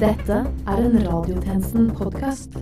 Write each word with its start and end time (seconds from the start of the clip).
Dette 0.00 0.36
er 0.66 0.78
en 0.80 0.94
Radiotjenesten-podkast. 1.04 2.54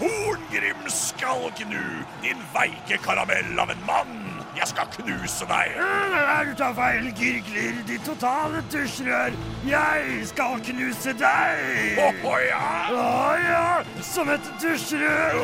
Horngrim 0.00 0.88
skal 0.90 1.44
gnu, 1.60 1.84
din 2.24 2.42
veike 2.50 2.98
karamell 3.04 3.62
av 3.62 3.70
en 3.70 3.84
mann. 3.86 4.41
Jeg 4.56 4.68
skal 4.68 4.88
knuse 4.98 5.46
deg. 5.48 5.76
Du 6.48 6.54
tar 6.58 6.74
feil, 6.76 7.08
Girglir, 7.16 7.78
ditt 7.88 8.04
totale 8.04 8.60
tusjrør. 8.72 9.36
Jeg 9.64 10.26
skal 10.28 10.60
knuse 10.66 11.14
deg. 11.16 12.02
Å 12.02 12.34
ja. 12.44 12.60
Å 12.92 13.06
ja, 13.40 13.64
som 14.04 14.28
et 14.32 14.52
tusjrør. 14.60 15.38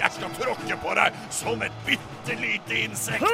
Jeg 0.00 0.12
skal 0.16 0.32
tråkke 0.38 0.78
på 0.84 0.96
deg 0.96 1.20
som 1.34 1.64
et 1.66 1.76
bitte 1.88 2.38
lite 2.40 2.78
insekt. 2.86 3.26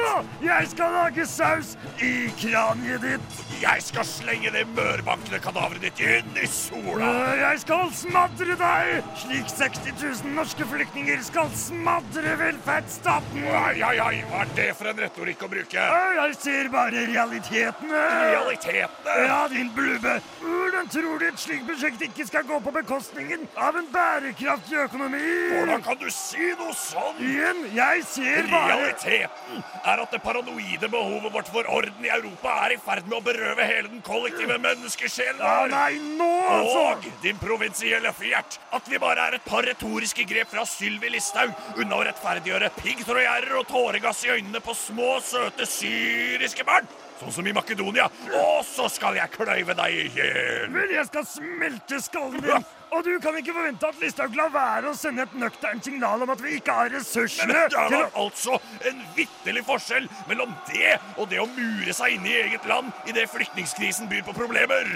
Jeg 0.43 0.71
skal 0.73 0.95
lage 0.97 1.25
saus 1.29 1.75
i 2.03 2.27
kraniet 2.41 3.05
ditt. 3.05 3.39
Jeg 3.59 3.83
skal 3.83 4.07
slenge 4.07 4.51
det 4.55 4.65
mørbankende 4.71 5.39
kadaveret 5.43 5.83
ditt 5.83 5.99
inn 6.03 6.37
i 6.39 6.47
sola. 6.49 7.09
Jeg 7.39 7.63
skal 7.65 7.91
smadre 7.95 8.55
deg, 8.59 9.09
slik 9.19 9.51
60 9.51 9.93
000 9.99 10.35
norske 10.37 10.67
flyktninger 10.67 11.21
skal 11.27 11.51
smadre 11.59 12.35
velferdsstaten. 12.39 13.43
ja, 13.79 13.93
ai, 14.08 14.08
ai, 14.09 14.19
hva 14.29 14.41
er 14.43 14.51
det 14.57 14.67
for 14.77 14.89
en 14.89 14.99
retorikk 15.03 15.43
å 15.45 15.49
bruke? 15.51 15.85
Jeg 16.17 16.35
ser 16.41 16.69
bare 16.73 17.05
realitetene. 17.09 18.03
Realitetene. 18.31 19.15
Ja, 19.27 19.39
din 19.51 19.69
blubbe. 19.75 20.15
Hvordan 20.41 20.89
tror 20.93 21.19
du 21.21 21.25
et 21.27 21.41
slikt 21.41 21.67
prosjekt 21.67 22.05
ikke 22.07 22.25
skal 22.29 22.45
gå 22.47 22.59
på 22.65 22.73
bekostningen 22.73 23.45
av 23.59 23.77
en 23.79 23.89
bærekraftig 23.93 24.79
økonomi? 24.85 25.21
Hvordan 25.53 25.83
kan 25.85 25.99
du 26.01 26.07
si 26.13 26.51
noe 26.59 26.73
sånn? 26.77 27.19
Igjen, 27.25 27.61
jeg 27.75 28.05
ser 28.09 28.49
bare 28.49 28.79
Realiteten 28.79 29.63
er 29.89 30.03
at 30.03 30.13
det 30.13 30.21
paranoide 30.23 30.89
behovet 30.91 31.33
vårt 31.33 31.51
for 31.53 31.69
orden 31.69 32.05
i 32.05 32.11
Europa 32.13 32.55
er 32.65 32.75
i 32.75 32.79
ferd 32.81 33.07
med 33.09 33.17
å 33.19 33.23
berøve 33.25 33.67
hele 33.67 33.91
den 33.91 34.03
kollektive 34.05 34.57
menneskesjelen 34.61 35.41
Ja, 35.43 35.67
nei, 35.71 35.99
nå 36.19 36.29
altså! 36.49 36.85
Og 36.89 37.07
din 37.23 37.39
provinsielle 37.41 38.11
fjert, 38.17 38.59
at 38.75 38.89
vi 38.89 38.99
bare 39.01 39.27
er 39.29 39.37
et 39.37 39.47
par 39.47 39.67
retoriske 39.67 40.25
grep 40.29 40.51
fra 40.53 40.65
Sylvi 40.69 41.11
Listhaug 41.13 41.53
unna 41.79 41.99
å 41.99 42.05
rettferdiggjøre 42.07 42.71
piggtrådgjerder 42.79 43.57
og 43.59 43.67
tåregass 43.99 44.25
i 44.25 44.29
øynene 44.29 44.59
på 44.59 44.73
små, 44.73 45.19
søte 45.21 45.65
syriske 45.65 46.63
barn. 46.63 46.87
Sånn 47.19 47.31
som 47.31 47.47
i 47.47 47.53
Makedonia. 47.53 48.07
Og 48.31 48.63
så 48.65 48.87
skal 48.89 49.17
jeg 49.19 49.31
kløyve 49.33 49.75
deg 49.75 49.91
i 49.91 50.05
hjel. 50.15 50.69
Vel, 50.71 50.93
jeg 50.95 51.05
skal 51.09 51.25
smelte 51.27 51.99
skallen 52.01 52.39
din. 52.45 52.67
Og 52.89 53.03
du 53.05 53.11
kan 53.21 53.35
ikke 53.37 53.53
forvente 53.53 53.89
at 53.89 53.99
Listhaug 54.01 54.35
lar 54.37 54.49
være 54.53 54.89
å 54.89 54.97
sende 54.97 55.25
et 55.25 55.33
nøkternt 55.37 55.85
signal 55.85 56.23
om 56.25 56.31
at 56.33 56.41
vi 56.41 56.55
ikke 56.57 56.73
har 56.73 56.89
ressursene 56.93 57.53
Men 57.53 57.69
det 57.69 57.81
er 57.83 57.93
da 57.93 57.99
altså 58.17 58.57
en 58.89 59.03
vitterlig 59.17 59.63
forskjell 59.67 60.07
mellom 60.29 60.55
det 60.71 60.95
og 61.17 61.29
det 61.29 61.41
å 61.43 61.47
mure 61.51 61.93
seg 61.95 62.15
inne 62.17 62.31
i 62.31 62.37
eget 62.47 62.65
land 62.69 62.89
idet 63.09 63.27
flyktningkrisen 63.29 64.09
byr 64.09 64.23
på 64.25 64.33
problemer. 64.37 64.89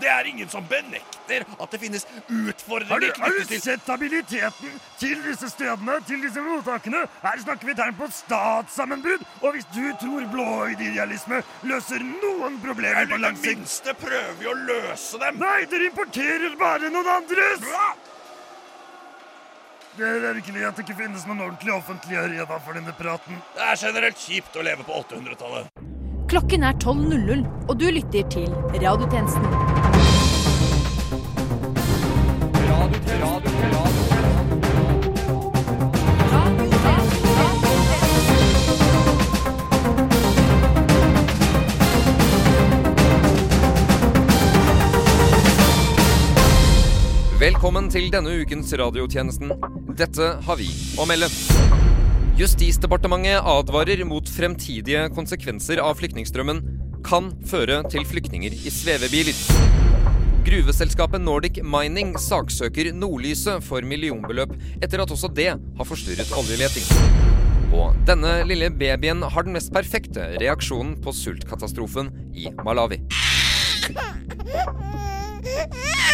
Det 0.00 0.10
er 0.10 0.30
ingen 0.30 0.50
som 0.52 0.66
benekter 0.70 1.46
at 1.58 1.74
det 1.74 1.80
finnes 1.82 2.06
har 2.06 2.22
du, 2.28 2.50
utfordringer 2.50 2.94
har 2.94 3.02
du 3.02 3.10
knyttet 3.18 3.50
til 3.50 3.62
sett 3.64 3.90
habiliteten 3.90 4.78
til 5.00 5.18
disse 5.24 5.50
stedene, 5.52 5.98
til 6.06 6.22
disse 6.22 6.42
mottakene? 6.44 7.02
Her 7.24 7.42
snakker 7.42 7.70
vi 7.70 7.76
tegn 7.78 7.98
på 7.98 8.10
statssammenbrudd. 8.14 9.26
Og 9.40 9.56
hvis 9.56 9.68
du 9.74 9.82
tror 10.00 10.26
blåøyd 10.32 10.82
idealisme 10.84 11.40
løser 11.66 12.02
noen 12.06 12.58
problemer 12.62 13.02
Eller 13.02 13.10
på 13.10 13.18
i 13.18 13.20
det 13.20 13.26
lang 13.26 13.38
sikt 13.40 13.60
minste 13.60 13.94
prøver 13.98 14.38
vi 14.40 14.50
å 14.50 14.56
løse 14.58 15.20
dem. 15.22 15.40
Nei, 15.42 15.64
dere 15.70 15.90
importerer 15.90 16.56
bare 16.60 16.90
noen 16.92 17.08
andres! 17.40 18.08
Det 19.98 20.06
er 20.06 20.34
virkelig 20.34 20.64
at 20.64 20.76
det 20.78 20.84
ikke 20.86 20.98
finnes 21.02 21.26
noen 21.28 21.42
ordentlig 21.44 21.72
offentlig 21.74 22.16
arena 22.16 22.58
for 22.62 22.78
denne 22.78 22.94
praten. 22.96 23.40
Det 23.56 23.66
er 23.66 23.80
generelt 23.82 24.22
kjipt 24.22 24.56
å 24.56 24.64
leve 24.64 24.86
på 24.86 25.02
800-tallet. 25.02 25.82
Klokken 26.30 26.64
er 26.64 26.78
12.00, 26.78 27.44
og 27.68 27.74
du 27.80 27.88
lytter 27.90 28.28
til 28.30 28.54
Radiotjenesten. 28.78 29.80
Velkommen 47.40 47.86
til 47.88 48.10
denne 48.12 48.34
ukens 48.42 48.68
radiotjenesten. 48.76 49.54
Dette 49.96 50.26
har 50.44 50.58
vi 50.60 50.66
å 51.00 51.06
melde. 51.08 51.24
Justisdepartementet 52.36 53.40
advarer 53.48 54.02
mot 54.04 54.28
fremtidige 54.28 55.06
konsekvenser 55.16 55.80
av 55.80 55.96
flyktningstrømmen 55.96 56.60
kan 57.06 57.30
føre 57.48 57.78
til 57.88 58.04
flyktninger 58.04 58.52
i 58.52 58.72
svevebiler. 58.76 59.40
Gruveselskapet 60.44 61.24
Nordic 61.24 61.62
Mining 61.64 62.12
saksøker 62.20 62.92
Nordlyset 62.92 63.64
for 63.64 63.88
millionbeløp 63.88 64.52
etter 64.84 65.00
at 65.00 65.16
også 65.16 65.32
det 65.32 65.54
har 65.56 65.88
forstyrret 65.88 66.36
oljeleting. 66.36 66.84
Og 67.72 67.96
denne 68.04 68.42
lille 68.52 68.68
babyen 68.68 69.24
har 69.24 69.48
den 69.48 69.56
mest 69.56 69.72
perfekte 69.72 70.34
reaksjonen 70.44 70.98
på 71.00 71.16
sultkatastrofen 71.16 72.12
i 72.36 72.52
Malawi. 72.60 73.00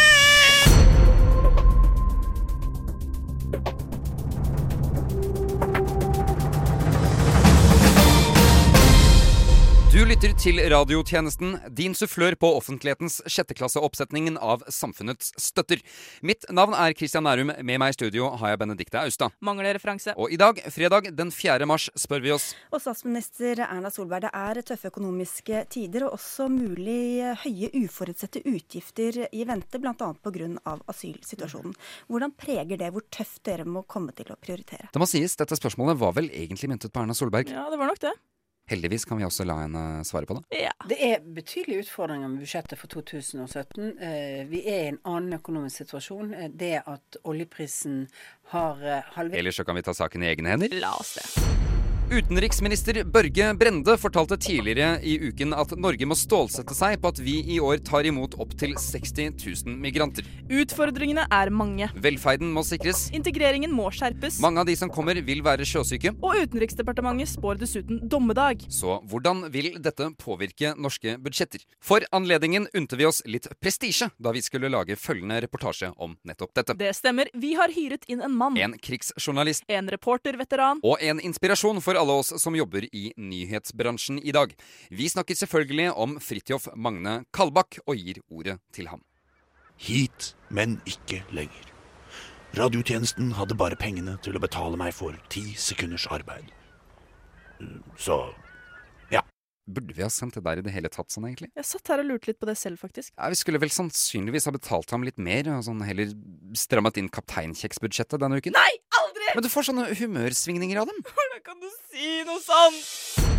Du 9.97 10.03
lytter 10.05 10.35
til 10.37 10.59
radiotjenesten, 10.61 11.55
din 11.73 11.95
sufflør 11.97 12.35
på 12.37 12.51
offentlighetens 12.59 13.15
sjetteklasseoppsetningen 13.33 14.35
av 14.37 14.61
Samfunnets 14.69 15.31
støtter. 15.41 15.81
Mitt 16.21 16.45
navn 16.53 16.77
er 16.77 16.93
Christian 16.93 17.25
Nærum. 17.25 17.55
Med 17.65 17.81
meg 17.81 17.95
i 17.95 17.97
studio 17.97 18.29
har 18.37 18.53
jeg 18.53 18.61
Benedikte 18.61 19.01
Austad. 19.01 19.33
Mangler 19.41 19.73
referanse. 19.79 20.13
Og 20.21 20.35
i 20.35 20.37
dag, 20.37 20.61
fredag 20.75 21.09
den 21.17 21.33
4. 21.33 21.65
mars, 21.65 21.89
spør 21.97 22.21
vi 22.27 22.35
oss 22.37 22.51
Og 22.77 22.85
statsminister 22.85 23.65
Erna 23.71 23.89
Solberg, 23.89 24.27
det 24.27 24.35
er 24.37 24.63
tøffe 24.69 24.93
økonomiske 24.93 25.65
tider 25.73 26.11
og 26.11 26.19
også 26.19 26.51
mulig 26.53 27.33
høye 27.47 27.73
uforutsette 27.81 28.45
utgifter 28.45 29.23
i 29.33 29.49
vente, 29.49 29.81
bl.a. 29.81 29.97
pga. 29.97 30.79
asylsituasjonen. 30.93 31.73
Hvordan 32.13 32.37
preger 32.37 32.85
det 32.85 32.93
hvor 32.93 33.09
tøft 33.09 33.47
dere 33.49 33.65
må 33.65 33.89
komme 33.89 34.13
til 34.13 34.29
å 34.29 34.37
prioritere? 34.37 34.93
Det 34.93 35.01
må 35.01 35.09
sies, 35.09 35.41
dette 35.41 35.57
spørsmålet 35.57 35.97
var 36.05 36.13
vel 36.21 36.29
egentlig 36.29 36.75
myntet 36.77 36.93
på 36.93 37.01
Erna 37.01 37.17
Solberg. 37.17 37.49
Ja, 37.49 37.71
det 37.73 37.81
var 37.81 37.97
nok 37.97 38.05
det. 38.11 38.19
Heldigvis 38.67 39.05
kan 39.07 39.19
vi 39.19 39.25
også 39.25 39.45
la 39.47 39.61
henne 39.63 39.83
svare 40.05 40.27
på 40.27 40.35
det. 40.41 40.59
Ja. 40.59 40.73
Det 40.91 40.99
er 40.99 41.21
betydelige 41.23 41.85
utfordringer 41.85 42.29
med 42.33 42.43
budsjettet 42.43 42.79
for 42.81 42.91
2017. 42.91 43.93
Eh, 44.03 44.43
Vi 44.51 44.63
er 44.67 44.81
i 44.83 44.89
en 44.89 44.99
annen 45.05 45.39
økonomisk 45.39 45.85
situasjon. 45.85 46.35
Eh, 46.35 46.49
Det 46.51 46.83
at 46.87 47.17
oljeprisen 47.25 48.09
har 48.51 48.83
eh, 48.83 49.03
halvert 49.15 49.39
Ellers 49.39 49.57
så 49.57 49.65
kan 49.65 49.77
vi 49.77 49.83
ta 49.83 49.95
saken 49.95 50.23
i 50.23 50.35
egne 50.35 50.51
hender. 50.51 50.75
La 50.81 50.97
oss 50.99 51.15
det. 51.15 51.76
Utenriksminister 52.07 53.01
Børge 53.05 53.49
Brende 53.59 53.97
fortalte 53.99 54.37
tidligere 54.39 55.01
i 55.03 55.17
uken 55.27 55.51
at 55.59 55.73
Norge 55.75 56.07
må 56.07 56.15
stålsette 56.15 56.75
seg 56.79 57.01
på 57.03 57.11
at 57.11 57.19
vi 57.19 57.33
i 57.51 57.57
år 57.59 57.81
tar 57.83 58.07
imot 58.07 58.37
opptil 58.39 58.77
60 58.79 59.33
000 59.67 59.75
migranter. 59.83 60.23
Utfordringene 60.47 61.25
er 61.35 61.51
mange. 61.51 61.89
Velferden 61.99 62.53
må 62.55 62.63
sikres. 62.63 63.09
Integreringen 63.17 63.75
må 63.75 63.89
skjerpes. 63.91 64.39
Mange 64.45 64.63
av 64.63 64.69
de 64.71 64.77
som 64.79 64.93
kommer, 64.93 65.19
vil 65.27 65.43
være 65.43 65.67
sjøsyke. 65.67 66.13
Og 66.23 66.39
Utenriksdepartementet 66.45 67.33
spår 67.33 67.59
dessuten 67.65 67.99
dommedag. 68.07 68.63
Så 68.71 69.01
hvordan 69.11 69.49
vil 69.51 69.73
dette 69.83 70.07
påvirke 70.23 70.77
norske 70.79 71.17
budsjetter? 71.19 71.67
For 71.83 72.07
anledningen 72.15 72.71
unte 72.79 73.01
vi 73.03 73.11
oss 73.11 73.19
litt 73.27 73.51
prestisje 73.59 74.13
da 74.23 74.31
vi 74.37 74.45
skulle 74.47 74.71
lage 74.71 74.95
følgende 74.95 75.41
reportasje 75.43 75.91
om 75.99 76.15
nettopp 76.23 76.55
dette. 76.63 76.79
Det 76.79 76.95
stemmer. 76.95 77.35
Vi 77.35 77.57
har 77.59 77.75
hyret 77.75 78.07
inn 78.07 78.23
en 78.23 78.39
mann. 78.39 78.55
En 78.63 78.79
krigsjournalist 78.79 79.67
En 79.67 79.91
reporterveteran. 79.91 80.85
og 80.87 81.03
en 81.03 81.19
inspirasjon 81.19 81.83
for 81.83 81.96
alle 82.01 82.17
oss 82.21 82.33
som 82.43 82.57
jobber 82.57 82.87
i 82.93 83.11
nyhetsbransjen 83.17 84.21
i 84.23 84.35
dag. 84.35 84.53
Vi 84.91 85.09
snakker 85.09 85.39
selvfølgelig 85.39 85.91
om 85.95 86.19
Fridtjof 86.23 86.69
Magne 86.75 87.23
Kalbakk 87.37 87.81
og 87.87 87.97
gir 88.01 88.23
ordet 88.29 88.59
til 88.77 88.91
ham. 88.93 89.03
Hit, 89.77 90.35
men 90.49 90.79
ikke 90.89 91.23
lenger. 91.37 91.73
Radiotjenesten 92.57 93.35
hadde 93.37 93.59
bare 93.59 93.77
pengene 93.77 94.17
til 94.25 94.37
å 94.37 94.41
betale 94.41 94.79
meg 94.81 94.95
for 94.97 95.17
ti 95.33 95.45
sekunders 95.61 96.09
arbeid. 96.09 96.53
Så 98.01 98.21
Burde 99.67 99.97
vi 99.97 100.05
ha 100.05 100.09
sendt 100.13 100.37
det 100.39 100.45
der 100.47 100.61
i 100.61 100.63
det 100.63 100.71
hele 100.71 100.89
tatt 100.93 101.11
sånn, 101.11 101.25
egentlig? 101.27 101.49
Jeg 101.59 101.67
satt 101.67 101.91
her 101.91 101.99
og 101.99 102.07
lurte 102.07 102.31
litt 102.31 102.39
på 102.39 102.47
det 102.47 102.55
selv, 102.59 102.79
faktisk. 102.79 103.11
Ja, 103.17 103.27
Vi 103.33 103.39
skulle 103.41 103.59
vel 103.59 103.73
sannsynligvis 103.75 104.47
ha 104.47 104.53
betalt 104.55 104.93
ham 104.95 105.03
litt 105.03 105.19
mer, 105.19 105.49
og 105.51 105.65
sånn 105.67 105.83
heller 105.83 106.13
strammet 106.55 107.01
inn 107.01 107.11
kapteinkjeksbudsjettet 107.11 108.23
denne 108.23 108.39
uken. 108.39 108.55
Nei, 108.55 108.71
aldri! 109.27 109.39
Men 109.39 109.47
du 109.47 109.53
får 109.53 109.71
sånne 109.71 109.89
humørsvingninger 109.99 110.83
av 110.83 110.91
dem. 110.91 111.01
Hvordan 111.17 111.43
kan 111.45 111.63
du 111.63 111.71
si 111.91 112.21
noe 112.27 112.43
sånt? 112.45 113.33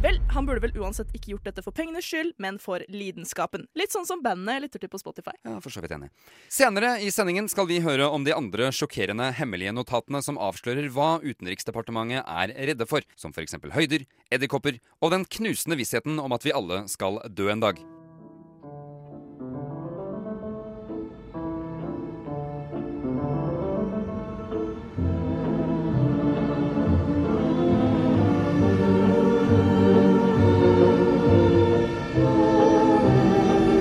Vel, 0.00 0.16
han 0.32 0.46
burde 0.48 0.62
vel 0.64 0.72
uansett 0.80 1.10
ikke 1.12 1.34
gjort 1.34 1.44
dette 1.50 1.60
for 1.60 1.76
pengenes 1.76 2.06
skyld, 2.08 2.30
men 2.40 2.56
for 2.56 2.80
lidenskapen. 2.88 3.66
Litt 3.76 3.92
sånn 3.92 4.06
som 4.08 4.22
bandene 4.24 4.62
lytter 4.64 4.80
til 4.80 4.88
på 4.88 4.96
Spotify. 4.96 5.34
Ja, 5.44 5.58
for 5.60 5.68
så 5.68 5.82
vidt 5.84 5.92
enig. 5.92 6.08
Senere 6.48 6.94
i 7.04 7.10
sendingen 7.12 7.50
skal 7.52 7.68
vi 7.68 7.82
høre 7.84 8.08
om 8.08 8.24
de 8.24 8.32
andre 8.32 8.70
sjokkerende 8.72 9.28
hemmelige 9.36 9.76
notatene 9.76 10.24
som 10.24 10.40
avslører 10.40 10.88
hva 10.96 11.18
Utenriksdepartementet 11.20 12.24
er 12.24 12.56
redde 12.72 12.88
for, 12.88 13.04
som 13.12 13.36
for 13.36 13.44
eksempel 13.44 13.76
høyder, 13.76 14.08
edderkopper 14.32 14.80
og 15.04 15.12
den 15.12 15.28
knusende 15.28 15.76
vissheten 15.76 16.16
om 16.16 16.32
at 16.32 16.48
vi 16.48 16.56
alle 16.56 16.86
skal 16.88 17.20
dø 17.28 17.52
en 17.52 17.68
dag. 17.68 17.84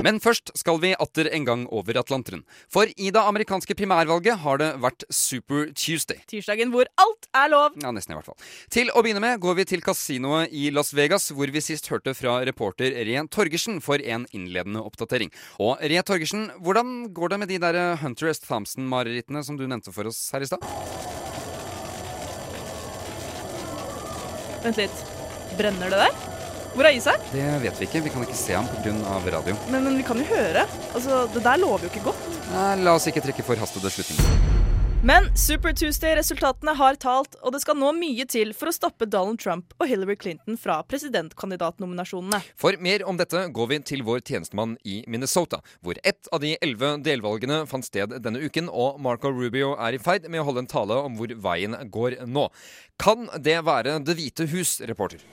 Men 0.10 0.18
først 0.18 0.50
skal 0.58 0.80
vi 0.82 0.90
atter 0.98 1.28
en 1.38 1.44
gang 1.46 1.64
over 1.70 2.00
Atlanteren. 2.02 2.42
For 2.74 2.90
i 2.90 3.12
det 3.14 3.22
amerikanske 3.22 3.76
primærvalget 3.78 4.40
har 4.42 4.58
det 4.58 4.70
vært 4.82 5.04
Super 5.14 5.68
Tuesday. 5.78 6.18
Tirsdagen 6.32 6.72
hvor 6.74 6.90
alt 6.98 7.28
er 7.38 7.52
lov. 7.54 7.76
Ja, 7.78 7.92
nesten 7.94 8.16
i 8.16 8.18
hvert 8.18 8.26
fall. 8.32 8.40
Til 8.74 8.90
å 8.90 9.04
begynne 9.06 9.22
med 9.22 9.38
går 9.44 9.60
vi 9.60 9.68
til 9.70 9.86
kasinoet 9.86 10.50
i 10.50 10.72
Las 10.74 10.90
Vegas, 10.98 11.30
hvor 11.30 11.54
vi 11.54 11.62
sist 11.62 11.92
hørte 11.94 12.16
fra 12.18 12.40
reporter 12.50 12.98
Re 13.06 13.22
Torgersen 13.30 13.78
for 13.86 14.02
en 14.02 14.26
innledende 14.34 14.82
oppdatering. 14.82 15.30
Og 15.62 15.78
Re 15.78 16.02
Torgersen, 16.02 16.50
hvordan 16.58 17.14
går 17.14 17.36
det 17.36 17.42
med 17.44 17.54
de 17.54 17.62
der 17.62 17.80
Hunter 18.02 18.34
S. 18.34 18.42
Thompson-marerittene 18.48 19.46
som 19.46 19.62
du 19.62 19.68
nevnte 19.70 19.94
for 19.94 20.10
oss 20.10 20.24
her 20.34 20.42
i 20.42 20.50
stad? 20.50 20.66
Vent 24.66 24.82
litt. 24.82 25.08
Brenner 25.60 25.94
det 25.94 26.06
der? 26.08 26.39
Hvor 26.76 26.86
er 26.86 26.96
Isak? 26.96 27.24
Det 27.34 27.46
vet 27.64 27.80
vi 27.82 27.88
ikke. 27.90 28.04
Vi 28.06 28.14
kan 28.14 28.24
ikke 28.26 28.38
se 28.38 28.56
ham 28.56 28.70
pga. 28.84 28.94
radio. 29.34 29.58
Men, 29.72 29.84
men 29.84 29.98
vi 29.98 30.06
kan 30.06 30.18
jo 30.18 30.28
høre. 30.30 30.68
Altså, 30.94 31.26
Det 31.34 31.44
der 31.44 31.58
lover 31.58 31.88
jo 31.88 31.92
ikke 31.94 32.06
godt. 32.12 32.30
Nei, 32.54 32.72
la 32.84 32.96
oss 32.98 33.08
ikke 33.10 33.24
trekke 33.26 33.46
forhastede 33.46 33.92
slutninger. 33.94 34.58
Men 35.00 35.30
Super 35.32 35.72
Tuesday-resultatene 35.72 36.74
har 36.76 36.98
talt, 37.00 37.38
og 37.40 37.54
det 37.56 37.62
skal 37.64 37.78
nå 37.80 37.94
mye 37.96 38.26
til 38.28 38.50
for 38.52 38.68
å 38.68 38.74
stoppe 38.76 39.08
Donald 39.08 39.40
Trump 39.40 39.72
og 39.80 39.88
Hillary 39.88 40.18
Clinton 40.20 40.58
fra 40.60 40.82
presidentkandidatnominasjonene. 40.92 42.42
For 42.60 42.76
mer 42.84 43.06
om 43.08 43.16
dette 43.16 43.46
går 43.56 43.70
vi 43.72 43.80
til 43.94 44.04
vår 44.04 44.20
tjenestemann 44.28 44.76
i 44.84 45.00
Minnesota, 45.08 45.62
hvor 45.80 45.96
ett 46.04 46.28
av 46.36 46.44
de 46.44 46.58
elleve 46.60 46.98
delvalgene 47.06 47.62
fant 47.72 47.88
sted 47.88 48.12
denne 48.20 48.44
uken, 48.44 48.68
og 48.68 49.00
Marco 49.00 49.32
Rubio 49.32 49.72
er 49.80 49.96
i 49.96 50.04
ferd 50.04 50.28
med 50.28 50.44
å 50.44 50.50
holde 50.50 50.66
en 50.66 50.74
tale 50.76 51.00
om 51.08 51.16
hvor 51.16 51.32
veien 51.48 51.80
går 51.88 52.20
nå. 52.28 52.50
Kan 53.00 53.30
det 53.40 53.62
være 53.64 54.02
Det 54.04 54.20
hvite 54.20 54.52
hus, 54.52 54.82
reporter? 54.84 55.24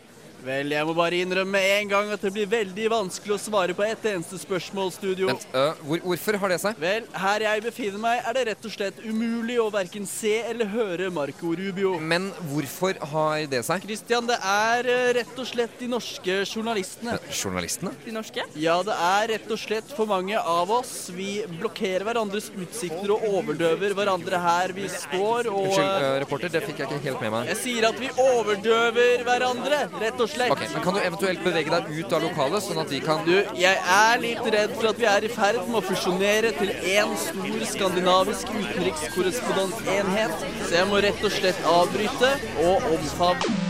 Vel, 0.47 0.71
jeg 0.71 0.87
må 0.87 0.93
bare 0.95 1.19
innrømme 1.25 1.57
med 1.57 1.65
en 1.81 1.89
gang 1.91 2.11
at 2.15 2.23
det 2.23 2.31
blir 2.31 2.47
veldig 2.47 2.85
vanskelig 2.93 3.35
å 3.35 3.39
svare 3.41 3.75
på 3.75 3.83
ett 3.83 4.05
eneste 4.07 4.39
spørsmål, 4.39 4.93
studio. 4.95 5.27
Vent, 5.33 5.47
uh, 5.51 5.73
hvor, 5.83 6.03
hvorfor 6.05 6.37
har 6.39 6.53
det 6.53 6.59
seg? 6.63 6.77
Vel, 6.79 7.09
her 7.19 7.43
jeg 7.43 7.65
befinner 7.65 8.03
meg, 8.03 8.21
er 8.23 8.37
det 8.37 8.45
rett 8.53 8.69
og 8.69 8.75
slett 8.77 9.01
umulig 9.03 9.57
å 9.59 9.67
verken 9.75 10.07
se 10.07 10.37
eller 10.47 10.71
høre 10.71 11.09
Marco 11.11 11.51
Rubio. 11.59 11.97
Men 11.99 12.29
hvorfor 12.53 13.01
har 13.11 13.49
det 13.51 13.65
seg? 13.67 13.83
Christian, 13.89 14.29
det 14.31 14.37
er 14.39 14.91
rett 15.19 15.43
og 15.43 15.49
slett 15.51 15.75
de 15.81 15.89
norske 15.91 16.39
journalistene. 16.45 17.17
Uh, 17.19 17.35
journalistene? 17.35 17.95
De 18.05 18.15
norske? 18.15 18.47
Ja, 18.55 18.79
det 18.87 19.01
er 19.09 19.29
rett 19.33 19.51
og 19.51 19.63
slett 19.65 19.91
for 19.99 20.07
mange 20.13 20.39
av 20.39 20.71
oss. 20.77 20.95
Vi 21.17 21.41
blokkerer 21.57 22.07
hverandres 22.07 22.53
utsikter 22.55 23.17
og 23.17 23.27
overdøver 23.33 23.97
hverandre 23.99 24.45
her 24.47 24.77
vi 24.79 24.87
står 24.95 25.51
og 25.51 25.73
Unnskyld, 25.73 26.07
reporter, 26.23 26.55
det 26.55 26.63
fikk 26.69 26.85
jeg 26.85 26.93
ikke 26.93 27.03
helt 27.11 27.27
med 27.27 27.35
meg. 27.35 27.53
Jeg 27.57 27.63
sier 27.65 27.91
at 27.91 27.99
vi 27.99 28.15
overdøver 28.15 29.27
hverandre, 29.27 29.83
rett 29.99 30.15
og 30.15 30.29
slett 30.29 30.36
slett. 30.37 30.55
Okay, 30.55 30.71
men 30.73 30.85
Kan 30.87 30.97
du 30.97 31.03
eventuelt 31.03 31.45
bevege 31.45 31.75
deg 31.75 31.93
ut 31.99 32.17
av 32.17 32.27
lokalet, 32.27 32.65
sånn 32.67 32.83
at 32.83 32.93
vi 32.93 33.03
kan 33.05 33.25
Du, 33.27 33.37
jeg 33.59 33.85
er 33.99 34.21
litt 34.23 34.51
redd 34.57 34.75
for 34.79 34.91
at 34.93 35.01
vi 35.01 35.09
er 35.11 35.27
i 35.27 35.33
ferd 35.33 35.63
med 35.67 35.81
å 35.81 35.85
fusjonere 35.87 36.53
til 36.61 36.75
én 36.97 37.15
stor 37.27 37.69
skandinavisk 37.73 38.53
utenrikskorrespondentenhet, 38.55 40.45
så 40.67 40.75
jeg 40.81 40.91
må 40.93 41.01
rett 41.03 41.25
og 41.25 41.41
slett 41.41 41.65
avbryte 41.77 42.37
og 42.67 42.93
omfavne 42.97 43.66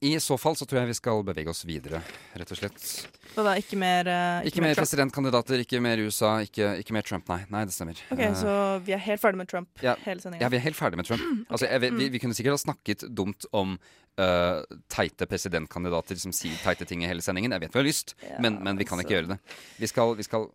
i 0.00 0.20
så 0.20 0.36
fall 0.38 0.54
så 0.54 0.66
tror 0.68 0.78
jeg 0.82 0.92
vi 0.92 0.94
skal 0.94 1.24
bevege 1.26 1.50
oss 1.50 1.64
videre, 1.66 1.98
rett 2.38 2.50
og 2.54 2.58
slett. 2.60 2.84
Hva 3.34 3.42
da? 3.48 3.54
Ikke 3.58 3.74
mer 3.80 4.06
uh, 4.06 4.18
Ikke, 4.44 4.52
ikke 4.52 4.62
mer, 4.62 4.70
mer 4.70 4.78
presidentkandidater, 4.78 5.62
ikke 5.64 5.80
mer 5.82 6.02
USA, 6.06 6.36
ikke, 6.46 6.68
ikke, 6.84 6.94
mer 6.94 7.06
Trump, 7.08 7.26
nei. 7.32 7.40
Nei, 7.50 7.64
det 7.66 7.74
stemmer. 7.74 7.98
Ok, 8.14 8.22
uh, 8.22 8.36
Så 8.38 8.52
vi 8.86 8.94
er 8.94 9.02
helt 9.02 9.22
ferdig 9.22 9.42
med 9.42 9.50
Trump 9.50 9.82
ja, 9.82 9.96
hele 10.04 10.22
sendingen? 10.22 10.44
Ja, 10.44 10.52
vi 10.54 10.60
er 10.60 10.64
helt 10.68 10.78
ferdig 10.78 11.00
med 11.00 11.10
Trump. 11.10 11.24
okay. 11.24 11.48
Altså, 11.50 11.66
jeg, 11.66 11.82
vi, 11.82 11.90
vi, 11.98 12.08
vi, 12.14 12.22
kunne 12.22 12.38
sikkert 12.38 12.54
ha 12.54 12.62
snakket 12.62 13.08
dumt 13.10 13.48
om 13.50 13.74
uh, 13.74 14.78
teite 14.94 15.26
presidentkandidater 15.30 16.22
som 16.22 16.36
sier 16.36 16.54
teite 16.62 16.86
ting 16.86 17.02
i 17.02 17.10
hele 17.10 17.24
sendingen. 17.24 17.58
Jeg 17.58 17.66
vet 17.66 17.74
vi 17.74 17.82
har 17.82 17.90
lyst, 17.90 18.14
ja, 18.22 18.38
men, 18.44 18.62
men, 18.62 18.78
vi 18.78 18.86
kan 18.86 19.02
ikke 19.02 19.18
gjøre 19.18 19.34
det. 19.34 19.42
Vi 19.82 19.90
skal, 19.90 20.14
vi 20.18 20.30
skal 20.30 20.46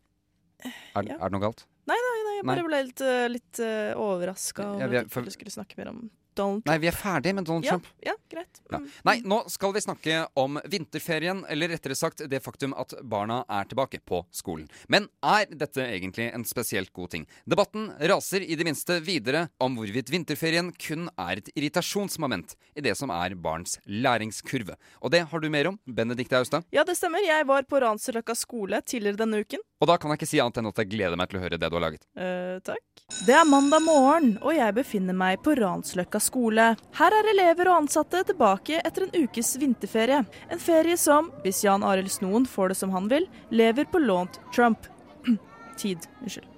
er, 0.64 1.04
ja. 1.04 1.20
er, 1.20 1.28
det 1.28 1.34
noe 1.36 1.44
galt? 1.44 1.68
Nei, 1.92 2.00
nei, 2.00 2.18
nei 2.30 2.40
jeg 2.40 2.48
bare 2.48 2.68
ble 2.72 2.84
litt, 2.88 3.08
litt 3.36 3.66
overraska 4.00 4.76
over 4.78 5.02
ja, 5.02 5.04
at 5.04 5.26
du 5.28 5.36
skulle 5.36 5.52
snakke 5.52 5.76
mer 5.82 5.92
om 5.92 6.06
Donald 6.36 6.64
Trump. 6.64 6.72
Nei, 6.72 6.80
vi 6.84 6.90
er 6.90 6.98
ferdig 6.98 7.34
med 7.38 7.48
Donald 7.48 7.68
ja, 7.68 7.76
Trump. 7.76 7.90
Ja, 8.04 8.16
greit. 8.32 8.62
Mm. 8.70 8.74
Ja. 8.74 8.82
Nei, 9.10 9.16
nå 9.28 9.40
skal 9.52 9.74
vi 9.76 9.84
snakke 9.84 10.20
om 10.40 10.60
vinterferien, 10.70 11.44
eller 11.50 11.74
rettere 11.74 11.98
sagt 11.98 12.24
det 12.30 12.42
faktum 12.44 12.76
at 12.80 12.96
barna 13.02 13.42
er 13.52 13.68
tilbake 13.70 14.02
på 14.06 14.24
skolen. 14.34 14.68
Men 14.88 15.10
er 15.26 15.48
dette 15.52 15.84
egentlig 15.86 16.30
en 16.34 16.46
spesielt 16.48 16.94
god 16.96 17.14
ting? 17.16 17.28
Debatten 17.50 17.92
raser 18.00 18.46
i 18.46 18.58
det 18.60 18.68
minste 18.68 19.00
videre 19.04 19.48
om 19.64 19.78
hvorvidt 19.80 20.12
vinterferien 20.14 20.72
kun 20.80 21.10
er 21.18 21.42
et 21.42 21.52
irritasjonsmoment 21.56 22.56
i 22.76 22.86
det 22.86 22.96
som 23.00 23.14
er 23.14 23.38
barns 23.40 23.80
læringskurve. 23.86 24.78
Og 25.02 25.14
det 25.14 25.26
har 25.30 25.44
du 25.44 25.50
mer 25.54 25.74
om, 25.74 25.80
Benedicte 25.86 26.40
Austad? 26.40 26.68
Ja, 26.74 26.86
det 26.88 26.98
stemmer. 27.00 27.24
Jeg 27.24 27.48
var 27.50 27.68
på 27.70 27.82
Ranseløkka 27.84 28.36
skole 28.38 28.82
tidligere 28.86 29.24
denne 29.24 29.44
uken. 29.44 29.62
Og 29.84 29.90
da 29.90 29.98
kan 30.00 30.14
jeg 30.14 30.22
ikke 30.22 30.30
si 30.32 30.40
annet 30.40 30.62
enn 30.62 30.70
at 30.70 30.80
jeg 30.80 30.92
gleder 30.94 31.20
meg 31.20 31.28
til 31.28 31.42
å 31.42 31.44
høre 31.44 31.58
det 31.60 31.68
du 31.68 31.76
har 31.76 31.84
laget. 31.84 32.06
Uh, 32.16 32.56
takk. 32.64 32.84
Det 33.28 33.36
er 33.36 33.44
mandag 33.48 33.84
morgen, 33.84 34.38
og 34.40 34.56
jeg 34.56 34.76
befinner 34.78 35.18
meg 35.18 35.42
på 35.44 35.58
Ransløkka 35.60 36.22
skole. 36.24 36.70
Her 36.98 37.18
er 37.20 37.30
elever 37.34 37.70
og 37.72 37.84
ansatte 37.84 38.24
tilbake 38.30 38.80
etter 38.80 39.08
en 39.08 39.14
ukes 39.26 39.54
vinterferie. 39.62 40.24
En 40.50 40.64
ferie 40.64 40.98
som, 41.00 41.30
hvis 41.44 41.64
Jan 41.66 41.84
Arild 41.84 42.12
Snoen 42.14 42.48
får 42.50 42.74
det 42.74 42.80
som 42.80 42.96
han 42.96 43.12
vil, 43.12 43.28
lever 43.52 43.90
på 43.92 44.02
lånt 44.02 44.40
Trump. 44.56 44.90
Tid. 45.82 46.10
Unnskyld. 46.22 46.50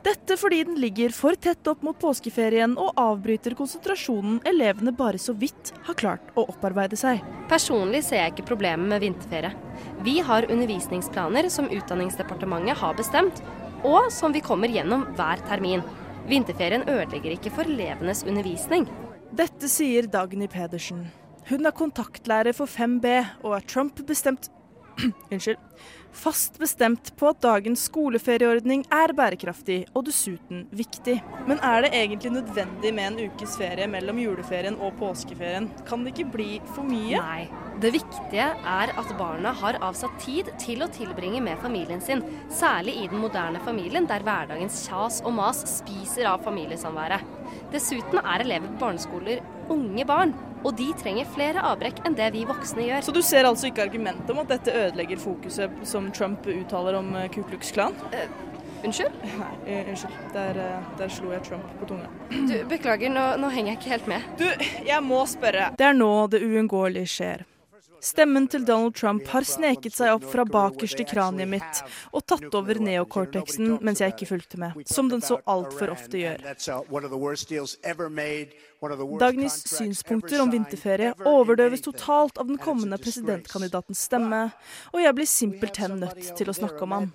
Dette 0.00 0.36
fordi 0.40 0.62
den 0.64 0.78
ligger 0.80 1.12
for 1.12 1.36
tett 1.36 1.66
opp 1.68 1.82
mot 1.84 1.98
påskeferien 2.00 2.72
og 2.80 2.96
avbryter 2.96 3.52
konsentrasjonen 3.58 4.38
elevene 4.48 4.94
bare 4.96 5.20
så 5.20 5.34
vidt 5.36 5.74
har 5.84 5.98
klart 6.00 6.30
å 6.40 6.46
opparbeide 6.48 6.96
seg. 6.96 7.20
Personlig 7.50 8.00
ser 8.06 8.22
jeg 8.22 8.32
ikke 8.32 8.48
problemet 8.54 8.88
med 8.88 9.04
vinterferie. 9.04 9.52
Vi 10.06 10.16
har 10.24 10.48
undervisningsplaner 10.48 11.50
som 11.52 11.68
Utdanningsdepartementet 11.68 12.80
har 12.80 12.96
bestemt, 12.96 13.42
og 13.84 14.08
som 14.12 14.32
vi 14.32 14.40
kommer 14.44 14.72
gjennom 14.72 15.04
hver 15.18 15.44
termin. 15.48 15.84
Vinterferien 16.28 16.88
ødelegger 16.88 17.30
ikke 17.30 17.50
for 17.54 17.68
elevenes 17.68 18.24
undervisning. 18.28 18.88
Dette 19.36 19.68
sier 19.70 20.08
Dagny 20.10 20.46
Pedersen. 20.50 21.06
Hun 21.48 21.66
er 21.66 21.74
kontaktlærer 21.74 22.52
for 22.54 22.70
5B 22.70 23.12
og 23.42 23.56
er 23.56 23.66
Trump 23.66 24.02
bestemt 24.06 24.50
Unnskyld. 25.32 25.56
Fast 26.12 26.58
bestemt 26.58 27.12
på 27.16 27.28
at 27.30 27.38
dagens 27.44 27.84
skoleferieordning 27.86 28.82
er 28.92 29.12
bærekraftig 29.16 29.84
og 29.94 30.08
dessuten 30.08 30.64
viktig. 30.74 31.16
Men 31.46 31.62
er 31.64 31.84
det 31.84 31.92
egentlig 31.94 32.32
nødvendig 32.34 32.90
med 32.96 33.06
en 33.12 33.30
ukes 33.30 33.54
ferie 33.60 33.86
mellom 33.90 34.18
juleferien 34.18 34.78
og 34.82 34.96
påskeferien? 34.98 35.70
Kan 35.88 36.02
det 36.04 36.12
ikke 36.14 36.32
bli 36.34 36.48
for 36.74 36.86
mye? 36.86 37.22
Nei. 37.22 37.46
Det 37.80 37.92
viktige 37.94 38.50
er 38.74 38.92
at 39.00 39.14
barna 39.16 39.54
har 39.62 39.78
avsatt 39.86 40.18
tid 40.20 40.50
til 40.60 40.82
å 40.84 40.90
tilbringe 40.92 41.40
med 41.46 41.62
familien 41.62 42.02
sin. 42.04 42.24
Særlig 42.52 42.98
i 43.00 43.06
den 43.08 43.22
moderne 43.22 43.62
familien, 43.64 44.08
der 44.10 44.26
hverdagens 44.26 44.82
kjas 44.90 45.22
og 45.24 45.32
mas 45.38 45.62
spiser 45.78 46.28
av 46.34 46.44
familiesamværet. 46.44 47.24
Dessuten 47.72 48.20
er 48.20 48.44
elever 48.44 48.68
på 48.74 48.82
barneskoler 48.82 49.40
unge 49.70 50.04
barn, 50.06 50.34
og 50.64 50.76
de 50.76 50.90
trenger 51.00 51.28
flere 51.34 51.64
avbrekk 51.70 52.02
enn 52.06 52.16
det 52.18 52.30
vi 52.34 52.44
voksne 52.48 52.84
gjør. 52.86 53.04
Så 53.06 53.14
du 53.16 53.22
ser 53.24 53.48
altså 53.48 53.70
ikke 53.70 53.84
argumentet 53.86 54.30
om 54.32 54.42
at 54.42 54.52
dette 54.52 54.74
ødelegger 54.76 55.20
fokuset 55.20 55.82
som 55.88 56.10
Trump 56.16 56.46
uttaler 56.50 56.98
om 57.00 57.14
eh, 57.16 57.28
Ku 57.32 57.42
Klux 57.48 57.72
Klan? 57.74 57.96
Uh, 58.12 58.26
unnskyld? 58.84 59.14
Nei, 59.40 59.52
uh, 59.66 59.92
unnskyld. 59.92 60.18
Der, 60.34 60.60
uh, 60.60 60.90
der, 60.98 61.14
slo 61.14 61.32
jeg 61.34 61.46
Trump 61.48 61.70
på 61.80 61.92
tunga. 61.92 62.10
Du, 62.30 62.56
Beklager, 62.70 63.12
nå, 63.12 63.28
nå 63.40 63.52
henger 63.54 63.74
jeg 63.74 63.80
ikke 63.80 63.94
helt 63.94 64.10
med. 64.12 64.34
Du, 64.40 64.48
jeg 64.88 65.06
må 65.06 65.22
spørre. 65.30 65.72
Det 65.80 65.88
er 65.92 65.96
nå 65.96 66.12
det 66.32 66.44
uunngåelige 66.44 67.14
skjer. 67.18 67.46
Stemmen 68.00 68.46
til 68.48 68.64
Donald 68.64 68.94
Trump 68.96 69.26
har 69.28 69.44
sneket 69.44 69.92
seg 69.92 70.14
opp 70.14 70.24
fra 70.32 70.46
bakerst 70.48 71.02
i 71.02 71.04
kraniet 71.04 71.50
mitt 71.52 71.80
og 72.16 72.24
tatt 72.32 72.54
over 72.56 72.80
neocortexen 72.80 73.74
mens 73.84 74.00
jeg 74.00 74.14
ikke 74.14 74.30
fulgte 74.30 74.60
med, 74.62 74.78
som 74.88 75.10
den 75.12 75.20
så 75.24 75.36
altfor 75.44 75.92
ofte 75.92 76.22
gjør. 76.22 76.40
Dagnys 79.20 79.58
synspunkter 79.68 80.40
om 80.40 80.48
vinterferie 80.48 81.12
overdøves 81.28 81.82
totalt 81.84 82.38
av 82.40 82.48
den 82.48 82.56
kommende 82.60 82.96
presidentkandidatens 83.00 84.06
stemme, 84.08 84.38
og 84.94 85.02
jeg 85.02 85.16
blir 85.18 85.28
simpelthen 85.28 85.98
nødt 86.00 86.30
til 86.38 86.48
å 86.48 86.54
snakke 86.56 86.86
om 86.86 86.94
han. 86.96 87.10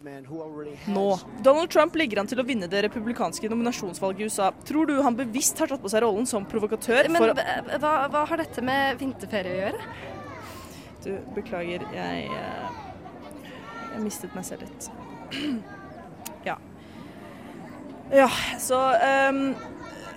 Nå. 0.93 1.05
Donald 1.41 1.73
Trump 1.73 1.97
ligger 1.97 2.21
an 2.21 2.29
til 2.29 2.43
å 2.43 2.45
vinne 2.45 2.69
det 2.69 2.83
republikanske 2.85 3.49
nominasjonsvalget 3.49 4.21
i 4.21 4.29
USA. 4.29 4.51
Tror 4.69 4.91
du 4.91 4.99
han 5.01 5.17
bevisst 5.17 5.57
har 5.63 5.73
tatt 5.73 5.81
på 5.81 5.89
seg 5.89 6.05
rollen 6.05 6.29
som 6.29 6.45
provokatør? 6.45 7.09
Men 7.09 7.33
hva, 7.33 7.95
hva 8.13 8.27
har 8.29 8.43
dette 8.43 8.61
med 8.65 9.01
vinterferie 9.01 9.57
å 9.57 9.63
gjøre? 9.63 9.89
Du, 11.05 11.11
beklager, 11.35 11.83
jeg 11.93 12.29
eh, 12.33 12.77
Jeg 13.95 14.05
mistet 14.05 14.37
meg 14.37 14.45
selv 14.45 14.65
litt. 14.65 14.87
ja. 16.49 16.59
Ja, 18.13 18.29
så 18.61 18.79
um, 19.31 19.55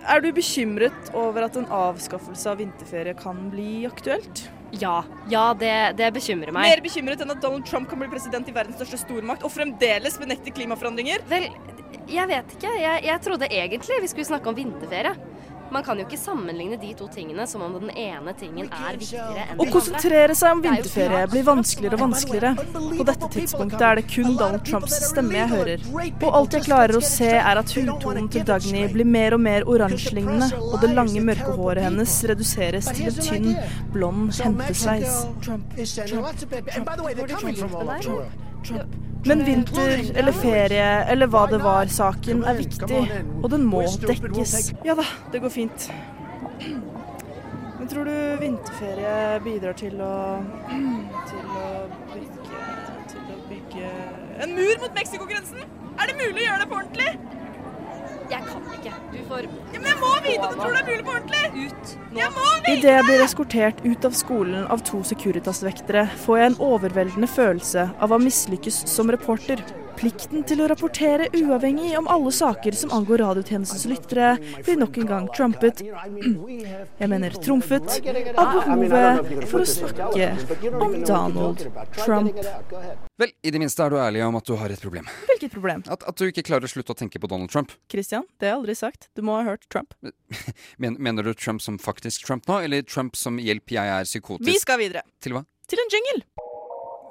Er 0.07 0.23
du 0.23 0.31
bekymret 0.35 1.11
over 1.17 1.49
at 1.49 1.57
en 1.59 1.67
avskaffelse 1.67 2.51
av 2.51 2.61
vinterferie 2.63 3.17
kan 3.19 3.49
bli 3.53 3.83
aktuelt? 3.89 4.47
Ja. 4.79 5.01
Ja, 5.33 5.55
det, 5.57 5.73
det, 5.99 6.11
bekymrer 6.17 6.53
meg. 6.53 6.69
Mer 6.69 6.85
bekymret 6.85 7.23
enn 7.25 7.33
at 7.33 7.41
Donald 7.43 7.67
Trump 7.69 7.89
kan 7.91 8.01
bli 8.03 8.11
president 8.13 8.49
i 8.49 8.55
verdens 8.55 8.77
største 8.81 9.01
stormakt 9.01 9.47
og 9.47 9.53
fremdeles 9.55 10.19
benekte 10.21 10.53
klimaforandringer? 10.55 11.25
Vel, 11.31 11.49
jeg 12.09 12.29
vet 12.31 12.55
ikke. 12.59 12.75
Jeg, 12.83 13.05
jeg 13.09 13.25
trodde 13.25 13.49
egentlig 13.49 14.03
vi 14.05 14.13
skulle 14.13 14.29
snakke 14.29 14.53
om 14.53 14.59
vinterferie. 14.59 15.17
Man 15.71 15.85
kan 15.85 15.99
jo 16.01 16.07
ikke 16.07 16.19
sammenligne 16.21 16.79
de 16.81 16.95
to 16.97 17.09
tingene 17.13 17.45
som 17.51 17.63
om 17.65 17.75
den 17.77 17.91
ene 17.91 18.33
tingen 18.39 18.71
er 18.73 18.97
viktigere 18.97 19.29
enn 19.29 19.37
den 19.37 19.53
andre. 19.55 19.67
Å 19.67 19.73
konsentrere 19.75 20.37
seg 20.39 20.55
om 20.57 20.63
vinterferie 20.65 21.27
blir 21.33 21.45
vanskeligere 21.49 21.99
og 21.99 22.05
vanskeligere. 22.07 22.53
På 22.99 23.07
dette 23.11 23.31
tidspunktet 23.35 23.85
er 23.91 24.01
det 24.01 24.07
kun 24.09 24.31
Donald 24.41 24.65
Trumps 24.69 24.97
stemme 25.11 25.37
jeg 25.37 25.53
hører. 25.53 25.87
Og 26.17 26.29
alt 26.41 26.59
jeg 26.59 26.67
klarer 26.69 26.99
å 26.99 27.05
se, 27.05 27.31
er 27.37 27.63
at 27.63 27.77
hudtonen 27.77 28.31
til 28.33 28.47
Dagny 28.49 28.87
blir 28.95 29.09
mer 29.19 29.37
og 29.37 29.45
mer 29.45 29.69
oransjelignende, 29.69 30.51
og 30.57 30.81
det 30.83 30.93
lange, 30.97 31.21
mørke 31.29 31.53
håret 31.59 31.89
hennes 31.89 32.19
reduseres 32.33 32.91
til 32.97 33.13
en 33.13 33.23
tynn, 33.29 33.49
blond 33.93 34.33
hentesveis. 34.41 35.25
Men 39.29 39.45
vinter 39.45 39.99
eller 40.15 40.33
ferie 40.33 40.89
eller 41.13 41.31
hva 41.33 41.45
det 41.51 41.59
var, 41.63 41.91
saken 41.93 42.45
er 42.49 42.61
viktig, 42.61 43.01
og 43.43 43.49
den 43.53 43.67
må 43.69 43.83
dekkes. 44.03 44.73
Ja 44.87 44.95
da, 44.99 45.05
det 45.33 45.43
går 45.43 45.53
fint. 45.53 45.89
Men 47.79 47.91
tror 47.91 48.09
du 48.09 48.15
vinterferie 48.41 49.17
bidrar 49.45 49.77
til 49.79 50.01
å 50.03 50.15
til 51.29 51.59
å 51.59 51.73
bygge 52.15 52.63
til 53.13 53.35
å 53.35 53.41
bygge 53.49 53.93
En 54.45 54.55
mur 54.55 54.81
mot 54.83 54.95
Mexicogrensen? 54.99 55.63
Er 55.99 56.11
det 56.11 56.17
mulig 56.19 56.43
å 56.43 56.47
gjøre 56.47 56.63
det 56.63 56.71
på 56.71 56.79
ordentlig? 56.79 57.38
Jeg 58.29 58.45
kan 58.45 58.65
ikke. 58.77 58.93
Du 59.13 59.19
får 59.29 59.47
Ja, 59.49 59.79
men 59.79 59.87
jeg 59.89 59.99
må 60.03 60.11
vite 60.25 60.49
om 60.49 60.55
du 60.55 60.61
tror 60.61 60.75
det 60.75 60.81
er 60.81 60.89
mulig 60.91 61.05
på 61.07 61.15
ordentlig! 61.17 61.69
ut 61.69 61.93
nå. 62.13 62.21
Jeg 62.21 62.31
må 62.37 62.47
vite! 62.59 62.75
Idet 62.75 62.93
jeg 62.93 63.07
blir 63.09 63.25
eskortert 63.25 63.83
ut 63.87 64.09
av 64.09 64.17
skolen 64.19 64.67
av 64.69 64.85
to 64.85 65.01
Securitas-vektere, 65.11 66.07
får 66.25 66.41
jeg 66.41 66.53
en 66.53 66.59
overveldende 66.69 67.31
følelse 67.31 67.89
av 67.99 68.13
å 68.13 68.21
mislykkes 68.23 68.83
som 68.91 69.13
reporter. 69.15 69.63
Plikten 69.99 70.45
til 70.47 70.61
å 70.63 70.69
rapportere 70.71 71.27
uavhengig 71.35 71.91
om 71.99 72.07
alle 72.11 72.31
saker 72.35 72.77
som 72.79 72.93
angår 72.95 73.23
radiotjenestens 73.25 73.87
lyttere, 73.91 74.37
blir 74.63 74.79
nok 74.79 74.99
en 75.03 75.09
gang 75.11 75.29
trumpet 75.35 75.83
Jeg 77.03 77.11
mener 77.11 77.35
trumfet 77.43 77.99
av 78.39 78.53
behovet 78.55 79.49
for 79.51 79.65
å 79.65 79.69
snakke 79.69 80.31
om 80.79 80.95
Donald 81.07 81.65
Trump. 81.99 82.39
Vel, 83.19 83.33
i 83.43 83.51
det 83.55 83.59
minste 83.63 83.83
er 83.83 83.91
du 83.95 83.99
ærlig 83.99 84.23
om 84.27 84.39
at 84.39 84.47
du 84.47 84.55
har 84.61 84.71
et 84.71 84.83
problem. 84.83 85.09
Hvilket 85.31 85.55
problem? 85.55 85.83
At, 85.91 86.07
at 86.07 86.19
du 86.21 86.29
ikke 86.29 86.47
klarer 86.47 86.69
å 86.69 86.71
slutte 86.71 86.95
å 86.95 86.99
tenke 86.99 87.19
på 87.19 87.31
Donald 87.31 87.51
Trump. 87.51 87.75
Christian, 87.91 88.27
det 88.39 88.47
har 88.47 88.55
jeg 88.55 88.61
aldri 88.61 88.79
sagt. 88.79 89.09
Du 89.19 89.25
må 89.27 89.39
ha 89.41 89.47
hørt 89.49 89.67
Trump. 89.73 89.97
Men, 90.83 90.99
mener 91.03 91.27
du 91.27 91.35
Trump 91.35 91.65
som 91.65 91.81
faktisk 91.83 92.27
Trump 92.29 92.47
nå, 92.51 92.63
eller 92.69 92.87
Trump 92.87 93.19
som 93.19 93.43
'hjelp, 93.43 93.75
jeg 93.75 93.95
er 93.99 94.07
psykotisk'? 94.07 94.47
Vi 94.47 94.61
skal 94.63 94.79
videre. 94.79 95.03
Til 95.19 95.35
hva? 95.35 95.47
Til 95.69 95.83
en 95.83 95.91
jingle. 95.93 96.23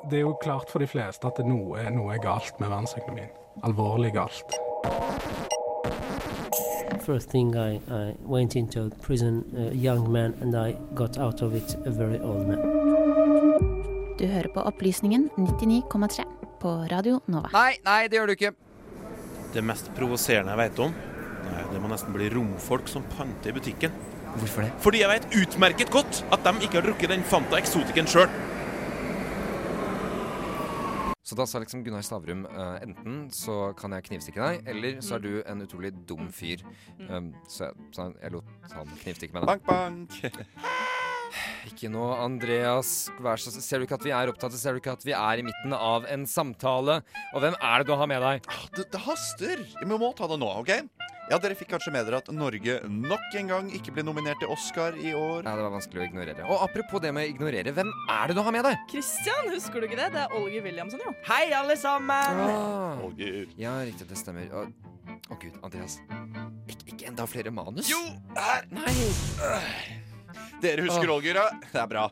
Det 0.05 0.19
er 0.19 0.21
jo 0.21 0.37
klart 0.41 0.69
for 0.69 0.79
de 0.79 0.87
fleste 0.87 1.27
at 1.27 1.39
noe, 1.45 1.81
noe 1.91 2.13
er 2.13 2.21
galt 2.21 2.59
med 2.61 2.69
verdensøkonomien. 2.69 3.31
Alvorlig 3.65 4.13
galt. 4.13 4.53
First 7.01 7.31
thing 7.31 7.55
I, 7.55 7.79
I 7.89 8.15
went 8.27 8.55
into 8.55 8.89
prison 9.01 9.43
a 9.57 9.73
young 9.73 10.11
man 10.11 10.35
and 10.41 10.55
I 10.55 10.75
got 10.93 11.17
out 11.17 11.41
of 11.41 11.55
it 11.55 11.75
a 11.85 11.91
very 11.91 12.19
old 12.19 12.47
man. 12.47 12.61
Du 14.19 14.25
hører 14.27 14.49
på 14.53 14.61
Opplysningen 14.61 15.29
99,3 15.37 16.25
på 16.61 16.73
Radio 16.91 17.19
Nova. 17.27 17.49
Nei, 17.53 17.77
nei, 17.85 18.07
det 18.07 18.19
gjør 18.19 18.31
du 18.31 18.35
ikke. 18.37 18.51
Det 19.53 19.63
mest 19.63 19.89
provoserende 19.97 20.53
jeg 20.53 20.61
vet 20.61 20.83
om, 20.87 20.93
nei, 21.47 21.63
det 21.71 21.81
må 21.81 21.89
nesten 21.91 22.13
bli 22.15 22.29
romfolk 22.33 22.89
som 22.91 23.05
panter 23.17 23.51
i 23.51 23.57
butikken. 23.57 23.97
Hvorfor 24.37 24.65
det? 24.65 24.71
Fordi 24.83 25.01
jeg 25.01 25.09
vet 25.09 25.41
utmerket 25.41 25.91
godt 25.93 26.21
at 26.31 26.45
de 26.45 26.53
ikke 26.61 26.79
har 26.79 26.87
drukket 26.89 27.13
den 27.13 27.25
Fanta 27.25 27.57
Exoticen 27.57 28.09
sjøl. 28.09 28.29
Så 31.27 31.35
da 31.35 31.43
sa 31.43 31.59
liksom 31.59 31.81
Gunnar 31.83 32.05
Stavrum 32.07 32.45
uh, 32.47 32.77
enten 32.79 33.25
så 33.35 33.73
kan 33.75 33.91
jeg 33.97 34.05
knivstikke 34.05 34.39
deg, 34.39 34.69
eller 34.71 35.01
så 35.03 35.17
er 35.17 35.25
du 35.25 35.33
en 35.43 35.65
utrolig 35.65 35.91
dum 36.07 36.29
fyr. 36.31 36.63
Um, 37.09 37.33
så, 37.51 37.67
jeg, 37.67 37.89
så 37.91 38.07
jeg 38.15 38.31
lot 38.37 38.53
han 38.71 38.93
knivstikke 39.01 39.35
meg. 39.35 39.43
da. 39.43 39.57
Bank, 39.57 39.67
bank. 39.67 40.63
Ikke 41.67 41.89
nå, 41.91 42.05
Andreas. 42.15 43.09
Vær 43.19 43.41
så 43.43 43.51
Ser 43.51 43.81
du 43.81 43.87
ikke 43.87 43.97
at 43.99 44.05
vi 44.07 44.13
er 44.15 44.31
opptatt? 44.31 44.55
Ser 44.55 44.77
du 44.77 44.79
ikke 44.79 44.95
at 44.95 45.03
vi 45.03 45.11
er 45.11 45.41
i 45.41 45.43
midten 45.43 45.75
av 45.75 46.07
en 46.07 46.23
samtale? 46.29 47.01
Og 47.35 47.43
hvem 47.43 47.57
er 47.59 47.83
det 47.83 47.89
du 47.89 47.93
har 47.99 48.07
med 48.09 48.23
deg? 48.23 48.47
Det, 48.77 48.87
det 48.93 49.01
haster. 49.03 49.65
Vi 49.81 49.89
må 49.91 50.13
ta 50.15 50.31
det 50.31 50.39
nå, 50.39 50.53
OK? 50.63 50.71
Ja, 51.27 51.35
Dere 51.43 51.57
fikk 51.59 51.73
kanskje 51.73 51.91
med 51.91 52.05
dere 52.07 52.21
at 52.21 52.29
Norge 52.31 52.77
nok 52.87 53.33
en 53.35 53.49
gang 53.51 53.65
ikke 53.75 53.91
ble 53.97 54.05
nominert 54.07 54.39
til 54.39 54.47
Oscar 54.53 54.95
i 54.95 55.11
år. 55.11 55.41
Ja, 55.43 55.57
Det 55.59 55.65
var 55.65 55.73
vanskelig 55.75 55.99
å 55.99 56.05
ignorere. 56.07 56.45
Og 56.47 56.63
apropos 56.63 57.03
det 57.03 57.11
med 57.11 57.27
å 57.27 57.33
ignorere, 57.33 57.73
hvem 57.75 57.91
er 58.15 58.31
det 58.31 58.37
du 58.37 58.41
har 58.45 58.55
med 58.55 58.63
deg? 58.63 58.79
Christian, 58.87 59.51
husker 59.51 59.83
du 59.83 59.89
ikke 59.89 59.99
det? 59.99 60.07
Det 60.15 60.23
er 60.23 60.37
Olger 60.39 60.63
Williamson, 60.63 61.03
jo. 61.03 61.11
Hei, 61.27 61.51
alle 61.51 61.75
sammen! 61.75 62.41
Ah, 62.47 63.03
Olger. 63.03 63.43
ja, 63.59 63.75
riktig, 63.83 64.07
det 64.07 64.19
stemmer. 64.23 64.47
Å 64.55 64.63
oh, 64.63 65.35
gud, 65.35 65.59
Andreas. 65.67 65.99
Ik 66.71 66.87
ikke 66.93 67.11
enda 67.11 67.27
flere 67.27 67.51
manus? 67.51 67.91
Jo, 67.91 67.99
her! 68.39 68.63
Nei! 68.71 70.06
Dere 70.61 70.85
husker 70.85 71.11
Olger, 71.11 71.37
ja? 71.41 71.47
Det 71.71 71.79
er 71.81 71.89
bra. 71.89 72.05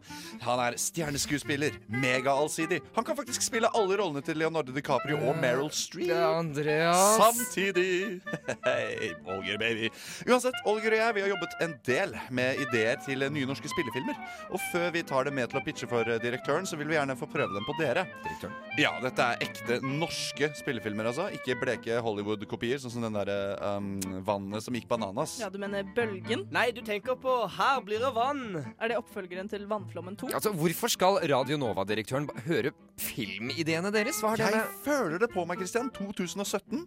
Han 0.45 0.61
er 0.63 0.77
stjerneskuespiller. 0.79 1.77
Mega-allsidig. 1.89 2.81
Han 2.95 3.05
kan 3.07 3.17
faktisk 3.17 3.45
spille 3.45 3.69
alle 3.75 3.97
rollene 3.99 4.23
til 4.25 4.37
Leonardo 4.39 4.73
DiCaprio 4.75 5.17
og 5.29 5.39
Meryl 5.41 5.71
Streep. 5.73 6.09
Det 6.09 6.17
er 6.17 6.39
Andreas. 6.39 7.19
Samtidig. 7.19 8.21
Hei, 8.67 9.11
Olger, 9.25 9.57
baby. 9.61 9.89
Uansett, 10.29 10.57
Olger 10.69 10.95
og 10.95 11.01
jeg 11.01 11.17
vi 11.17 11.25
har 11.25 11.33
jobbet 11.33 11.57
en 11.65 11.75
del 11.87 12.15
med 12.35 12.61
ideer 12.67 12.99
til 13.05 13.25
nye 13.31 13.49
norske 13.49 13.71
spillefilmer. 13.71 14.19
Og 14.51 14.61
før 14.71 14.91
vi 14.95 15.03
tar 15.07 15.27
det 15.27 15.35
med 15.35 15.51
til 15.51 15.61
å 15.61 15.65
pitche 15.65 15.89
for 15.89 16.07
eh, 16.07 16.21
direktøren, 16.23 16.67
så 16.69 16.79
vil 16.79 16.89
vi 16.91 16.97
gjerne 16.97 17.17
få 17.19 17.29
prøve 17.31 17.53
dem 17.55 17.65
på 17.67 17.77
dere. 17.79 18.05
Direktøren? 18.25 18.55
Ja, 18.81 18.93
dette 19.03 19.25
er 19.25 19.45
ekte 19.45 19.79
norske 19.85 20.51
spillefilmer, 20.59 21.09
altså. 21.11 21.29
Ikke 21.35 21.57
bleke 21.59 21.99
Hollywood-kopier, 22.05 22.79
sånn 22.81 22.93
som 22.97 23.05
den 23.05 23.17
derre 23.17 23.37
um, 23.79 23.93
vannet 24.27 24.65
som 24.65 24.75
gikk 24.75 24.87
bananas. 24.91 25.37
Ja, 25.41 25.49
du 25.51 25.59
mener 25.61 25.87
Bølgen? 25.95 26.45
Nei, 26.53 26.69
du 26.75 26.81
tenker 26.85 27.17
på 27.19 27.37
Her 27.55 27.81
blir 27.85 28.01
det 28.03 28.04
vann. 28.13 28.41
Er 28.79 28.87
det 28.91 28.97
oppfølgeren 28.99 29.49
til 29.49 29.65
Vannflommen 29.69 30.15
2? 30.17 30.29
Altså, 30.33 30.51
Hvorfor 30.53 30.89
skal 30.91 31.17
Radio 31.31 31.57
Nova-direktøren 31.57 32.27
høre 32.45 32.71
filmideene 33.01 33.91
deres? 33.93 34.19
Hva 34.21 34.29
har 34.33 34.37
det 34.37 34.45
Jeg 34.45 34.55
med 34.55 34.83
føler 34.85 35.19
det 35.19 35.29
på 35.33 35.45
meg, 35.47 35.57
Christian. 35.57 35.89
2017. 35.95 36.85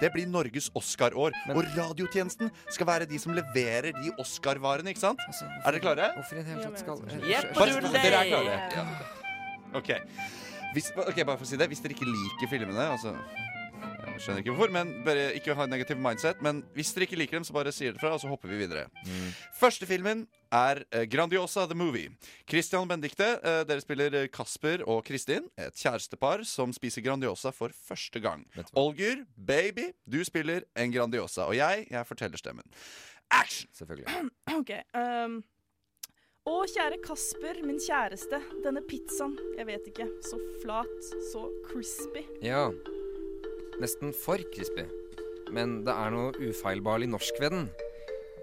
Det 0.00 0.12
blir 0.14 0.26
Norges 0.28 0.70
Oscar-år. 0.74 1.32
Men- 1.46 1.56
Og 1.56 1.64
radiotjenesten 1.76 2.50
skal 2.70 2.86
være 2.86 3.08
de 3.08 3.18
som 3.18 3.32
leverer 3.34 3.92
de 3.92 4.10
Oscar-varene, 4.18 4.88
ikke 4.92 5.00
sant? 5.00 5.18
er 5.20 5.72
dere 5.72 5.80
klare? 5.80 6.12
Hvorfor 6.16 6.32
i 6.32 6.42
det 6.42 6.46
hele 6.46 6.62
tatt 6.62 6.78
skal 6.78 6.96
Jepp, 7.28 7.54
Bare- 7.54 7.80
du 7.80 7.88
dere 7.88 8.24
er 8.24 8.28
klare? 8.30 8.58
Ja. 8.74 9.78
OK. 9.78 9.90
Hvis, 10.74 10.90
ok, 10.96 11.24
bare 11.24 11.36
for 11.38 11.44
å 11.44 11.48
si 11.48 11.56
det. 11.56 11.68
Hvis 11.68 11.80
dere 11.80 11.94
ikke 11.96 12.04
liker 12.06 12.48
filmene, 12.50 12.90
altså 12.92 13.14
jeg 13.14 13.47
skjønner 14.22 14.42
ikke 14.42 14.54
hvorfor, 14.54 14.72
men 14.74 14.92
bare 15.06 15.30
ikke 15.38 15.56
ha 15.56 15.66
en 15.66 15.72
negativ 15.72 15.98
mindset. 16.02 16.42
Men 16.44 16.62
hvis 16.76 16.92
dere 16.94 17.08
ikke 17.08 17.18
liker 17.20 17.38
dem, 17.38 17.46
så 17.46 17.56
bare 17.56 17.72
sier 17.74 17.94
det 17.94 18.02
fra, 18.02 18.12
og 18.16 18.22
så 18.22 18.30
hopper 18.30 18.50
vi 18.52 18.60
videre. 18.62 18.86
Mm. 19.06 19.32
Første 19.58 19.88
filmen 19.88 20.24
er 20.54 20.82
eh, 20.92 21.04
Grandiosa 21.10 21.66
the 21.68 21.76
Movie. 21.78 22.12
Christian 22.48 22.88
Bendikte, 22.88 23.34
eh, 23.42 23.60
dere 23.68 23.84
spiller 23.84 24.14
eh, 24.22 24.30
Kasper 24.32 24.84
og 24.88 25.04
Kristin. 25.08 25.50
Et 25.58 25.74
kjærestepar 25.76 26.44
som 26.48 26.72
spiser 26.76 27.04
Grandiosa 27.04 27.52
for 27.54 27.74
første 27.88 28.22
gang. 28.24 28.46
Olgur. 28.56 28.88
Olger, 28.88 29.22
baby, 29.36 29.90
du 30.08 30.22
spiller 30.24 30.64
en 30.76 30.92
Grandiosa. 30.92 31.46
Og 31.46 31.56
jeg, 31.56 31.86
jeg 31.90 32.06
forteller 32.06 32.40
stemmen. 32.40 32.64
Action! 33.30 33.70
Selvfølgelig. 33.76 34.06
OK. 34.58 34.72
Um, 34.96 35.40
å, 36.48 36.62
kjære 36.64 37.00
Kasper, 37.04 37.60
min 37.66 37.80
kjæreste. 37.82 38.40
Denne 38.64 38.80
pizzaen, 38.88 39.36
jeg 39.58 39.68
vet 39.68 39.90
ikke. 39.90 40.08
Så 40.24 40.40
flat, 40.62 41.10
så 41.32 41.44
crispy. 41.68 42.24
Ja. 42.44 42.70
Nesten 43.82 44.12
for 44.14 44.40
crispy. 44.54 44.84
Men 45.54 45.82
det 45.86 45.94
er 45.94 46.10
noe 46.12 46.32
ufeilbarlig 46.50 47.08
norsk 47.12 47.38
ved 47.42 47.54
den. 47.54 47.68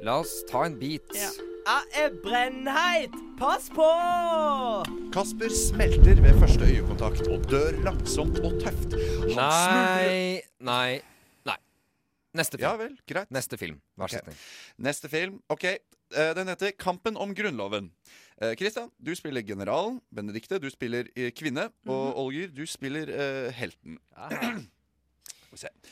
La 0.06 0.18
oss 0.22 0.42
ta 0.50 0.66
en 0.68 0.78
bit. 0.80 1.12
Ja. 1.16 1.32
Jeg 1.66 2.04
er 2.04 2.12
brennheit! 2.22 3.14
Pass 3.40 3.72
på! 3.74 3.86
Kasper 5.16 5.50
smelter 5.50 6.20
ved 6.22 6.38
første 6.38 6.68
øyekontakt 6.70 7.26
og 7.32 7.48
dør 7.50 7.80
langsomt 7.88 8.38
og 8.46 8.60
tøft. 8.62 8.94
Han 8.94 9.34
Nei, 9.40 10.44
nei, 10.62 11.00
nei. 11.50 11.58
Neste 12.38 12.60
film. 12.60 12.68
Ja 12.68 12.76
vel, 12.80 12.94
greit. 13.10 13.34
Neste 13.34 13.58
film. 13.58 13.80
Vær 13.98 14.14
så 14.14 14.22
snill. 14.22 14.38
Neste 14.88 15.10
film. 15.10 15.40
OK. 15.50 15.66
eh, 15.74 16.32
Den 16.38 16.54
heter 16.54 16.76
Kampen 16.78 17.18
om 17.18 17.34
Grunnloven. 17.36 17.90
Kristian, 18.60 18.92
du 19.02 19.14
spiller 19.18 19.42
generalen. 19.48 19.98
Benedikte, 20.14 20.60
du 20.62 20.70
spiller 20.70 21.10
eh, 21.16 21.32
kvinne. 21.34 21.70
Og 21.90 22.20
Olger, 22.28 22.54
du 22.54 22.66
spiller 22.70 23.10
eh, 23.10 23.50
helten. 23.58 23.98
Skal 25.56 25.70
se. 25.70 25.92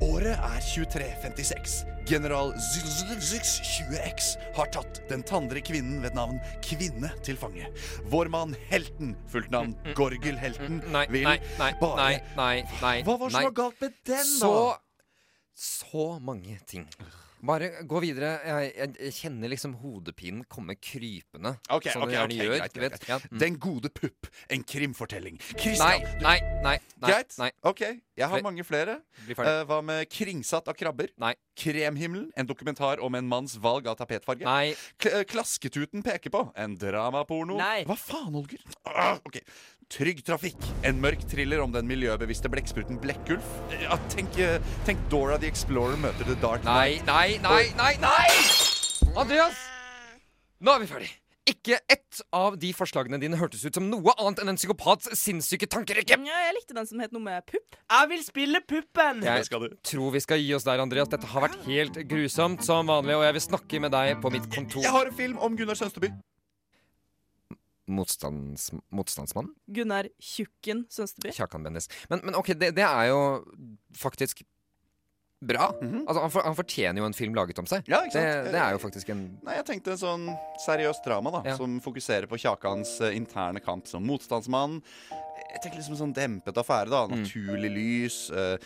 Året 0.00 0.38
er 0.38 0.60
2356. 0.64 1.72
General 2.08 2.52
Zylzyx 2.56 3.58
20X 3.60 4.28
har 4.56 4.70
tatt 4.72 5.00
den 5.10 5.22
tandre 5.28 5.60
kvinnen 5.60 6.00
ved 6.00 6.14
navn 6.16 6.38
Kvinne 6.64 7.10
til 7.26 7.36
fange. 7.40 7.68
Vår 8.08 8.30
mann 8.32 8.54
Helten, 8.70 9.12
fullt 9.28 9.50
navn 9.52 9.74
Gorgel 9.98 10.38
Helten, 10.40 10.80
Nei, 10.94 11.04
vil 11.12 11.26
nei, 11.28 11.36
nei, 11.60 11.72
bare 11.82 11.98
nei, 12.00 12.14
nei, 12.38 12.54
nei. 12.80 12.94
Hva 13.04 13.18
var 13.20 13.28
det 13.28 13.36
som 13.36 13.48
var 13.50 13.58
galt 13.60 13.84
med 13.84 13.98
den, 14.08 14.30
Så 14.38 14.52
da? 14.54 14.78
Så 15.60 16.06
mange 16.24 16.56
ting. 16.70 16.86
Bare 17.46 17.70
gå 17.88 18.00
videre. 18.04 18.32
Jeg, 18.44 18.72
jeg, 18.76 18.94
jeg 19.06 19.16
kjenner 19.16 19.52
liksom 19.52 19.74
hodepinen 19.80 20.44
komme 20.50 20.76
krypende. 20.76 21.54
Ok, 21.72 21.88
som 21.92 22.04
ok, 22.04 22.10
det 22.10 22.16
gjerne 22.18 22.34
ok, 22.34 22.40
gjør. 22.40 22.52
greit, 22.52 22.74
greit, 22.76 22.96
greit. 22.98 23.08
Ja, 23.08 23.18
mm. 23.24 23.38
Den 23.40 23.58
gode 23.62 23.92
pupp. 23.96 24.28
En 24.52 24.64
krimfortelling. 24.66 25.40
Christian. 25.54 26.04
nei, 26.20 26.36
nei. 26.60 26.76
nei 27.00 27.10
Greit. 27.14 27.36
Nei. 27.40 27.50
Ok, 27.66 27.84
jeg 28.20 28.30
har 28.32 28.44
mange 28.44 28.64
flere. 28.66 29.00
Bli 29.24 29.36
ferdig. 29.38 29.56
Eh, 29.56 29.64
hva 29.70 29.80
med 29.84 30.12
Kringsatt 30.12 30.68
av 30.68 30.76
krabber? 30.78 31.12
Nei. 31.20 31.32
Kremhimmelen, 31.60 32.30
en 32.36 32.48
dokumentar 32.48 33.02
om 33.04 33.16
en 33.18 33.28
manns 33.28 33.56
valg 33.60 33.88
av 33.90 33.98
tapetfarge. 34.00 34.46
Nei. 34.46 34.76
K 35.00 35.12
eh, 35.12 35.26
Klasketuten 35.28 36.04
peker 36.04 36.32
på, 36.32 36.46
en 36.60 36.76
dramaporno. 36.80 37.58
Nei. 37.60 37.84
Hva 37.88 37.96
faen, 38.00 38.36
Olger? 38.40 38.64
Ah, 38.84 39.16
ok. 39.24 39.40
Trygg 39.90 40.20
trafikk, 40.22 40.58
en 40.86 41.00
mørk 41.02 41.24
thriller 41.26 41.58
om 41.64 41.72
den 41.74 41.88
miljøbevisste 41.90 42.46
blekkspruten 42.52 43.00
Blekkulf. 43.02 43.46
Ja, 43.74 43.96
tenk, 44.12 44.36
eh, 44.38 44.60
tenk 44.86 45.00
Dora 45.10 45.34
the 45.36 45.48
Explorer 45.50 45.98
møter 45.98 46.28
The 46.28 46.36
Dark 46.38 46.62
Nei, 46.62 47.00
Knight. 47.00 47.06
nei, 47.06 47.38
nei, 47.42 47.64
nei, 47.74 47.96
nei! 47.98 49.16
Andreas! 49.18 49.58
Nå 50.62 50.76
er 50.76 50.84
vi 50.84 50.86
ferdig. 50.92 51.10
Ikke 51.50 51.80
ett 51.90 52.20
av 52.36 52.54
de 52.62 52.70
forslagene 52.76 53.18
dine 53.18 53.34
hørtes 53.40 53.64
ut 53.66 53.74
som 53.74 53.88
noe 53.90 54.14
annet 54.22 54.44
enn 54.44 54.52
en 54.52 54.60
psykopats 54.60 55.10
sinnssyke 55.18 55.66
tankerekke. 55.66 56.20
Ja, 56.22 56.38
jeg 56.46 56.54
likte 56.60 56.76
den 56.78 56.86
som 56.86 57.02
het 57.02 57.10
noe 57.10 57.26
med 57.26 57.42
pupp. 57.50 57.74
Jeg 57.90 58.08
vil 58.12 58.22
spille 58.22 58.60
puppen! 58.62 59.24
Jeg 59.26 59.48
tror 59.82 60.14
vi 60.14 60.22
skal 60.22 60.38
gi 60.38 60.54
oss 60.54 60.68
der, 60.70 60.78
Andreas. 60.78 61.10
Dette 61.10 61.26
har 61.26 61.48
vært 61.48 61.58
helt 61.66 61.98
grusomt 62.06 62.62
som 62.62 62.86
vanlig, 62.86 63.18
og 63.18 63.26
jeg 63.26 63.40
vil 63.40 63.48
snakke 63.50 63.82
med 63.82 63.90
deg 63.96 64.20
på 64.22 64.30
mitt 64.30 64.46
kontor. 64.54 64.86
Jeg 64.86 64.94
har 64.94 65.10
en 65.10 65.18
film 65.18 65.42
om 65.42 65.58
Gunnar 65.58 65.74
Sønsteby. 65.74 66.12
Motstands, 67.90 68.70
motstandsmannen? 68.94 69.52
Gunnar 69.68 70.08
Tjukken 70.22 70.86
Sønsteby. 70.90 71.32
Kjakan 71.36 71.66
Bendis. 71.66 71.90
Men, 72.10 72.22
men 72.24 72.38
ok, 72.38 72.54
det, 72.54 72.72
det 72.78 72.86
er 72.86 73.10
jo 73.10 73.20
faktisk 73.98 74.42
bra. 75.40 75.70
Altså, 75.80 76.20
han, 76.20 76.30
for, 76.34 76.44
han 76.44 76.56
fortjener 76.58 77.00
jo 77.00 77.06
en 77.08 77.14
film 77.16 77.32
laget 77.38 77.56
om 77.62 77.64
seg. 77.70 77.86
Ja, 77.88 78.02
ikke 78.04 78.12
sant? 78.18 78.26
Det, 78.44 78.50
det 78.52 78.60
er 78.60 78.74
jo 78.76 78.80
faktisk 78.82 79.08
en 79.14 79.22
Nei, 79.46 79.54
jeg 79.56 79.64
tenkte 79.70 79.94
en 79.94 80.00
sånn 80.02 80.26
seriøst 80.66 81.06
drama 81.06 81.32
da 81.32 81.40
Ja. 81.48 81.54
som 81.56 81.78
fokuserer 81.80 82.28
på 82.28 82.36
Kjakans 82.42 82.98
eh, 83.06 83.14
interne 83.16 83.62
kamp 83.64 83.88
som 83.88 84.04
motstandsmann. 84.04 84.82
Jeg 85.50 85.62
tenker 85.64 85.80
liksom 85.80 85.96
sånn 85.98 86.12
dempet 86.14 86.60
affære. 86.60 86.92
da 86.92 87.00
Mm. 87.08 87.22
Naturlig 87.24 87.70
lys. 87.72 88.18
eh, 88.30 88.58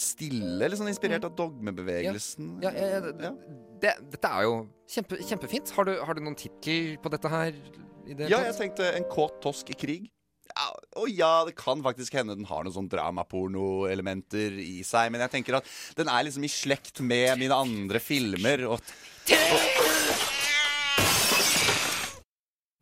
stille. 0.00 0.64
Litt 0.72 0.80
sånn 0.80 0.88
inspirert 0.90 1.28
av 1.28 1.36
dogmebevegelsen. 1.38 2.56
Ja, 2.64 2.72
ja, 2.72 2.88
ja, 2.96 3.00
det, 3.04 3.34
det, 3.84 3.92
dette 4.16 4.32
er 4.32 4.48
jo 4.48 4.56
kjempe, 4.88 5.20
kjempefint. 5.28 5.70
Har 5.76 5.84
du, 5.86 5.92
har 6.08 6.14
du 6.18 6.24
noen 6.24 6.34
tittel 6.40 6.96
på 7.04 7.12
dette 7.12 7.28
her? 7.30 7.52
I 8.08 8.16
det 8.16 8.30
Ja, 8.32 8.40
jeg 8.48 8.56
tenkte 8.56 8.88
En 8.96 9.06
kåt 9.10 9.40
tosk 9.44 9.70
i 9.74 9.76
krig. 9.78 10.08
Ja, 10.48 10.68
og 10.96 11.10
ja, 11.12 11.32
det 11.44 11.52
kan 11.60 11.82
faktisk 11.84 12.16
hende 12.16 12.34
den 12.34 12.48
har 12.48 12.64
noen 12.64 12.72
sånn 12.74 12.88
dramaporno-elementer 12.90 14.56
i 14.62 14.80
seg, 14.86 15.12
men 15.12 15.20
jeg 15.26 15.34
tenker 15.36 15.58
at 15.58 15.68
den 15.98 16.08
er 16.08 16.24
liksom 16.24 16.46
i 16.48 16.50
slekt 16.50 17.02
med 17.04 17.36
mine 17.38 17.54
andre 17.54 18.00
filmer. 18.00 18.64
Og, 18.72 18.80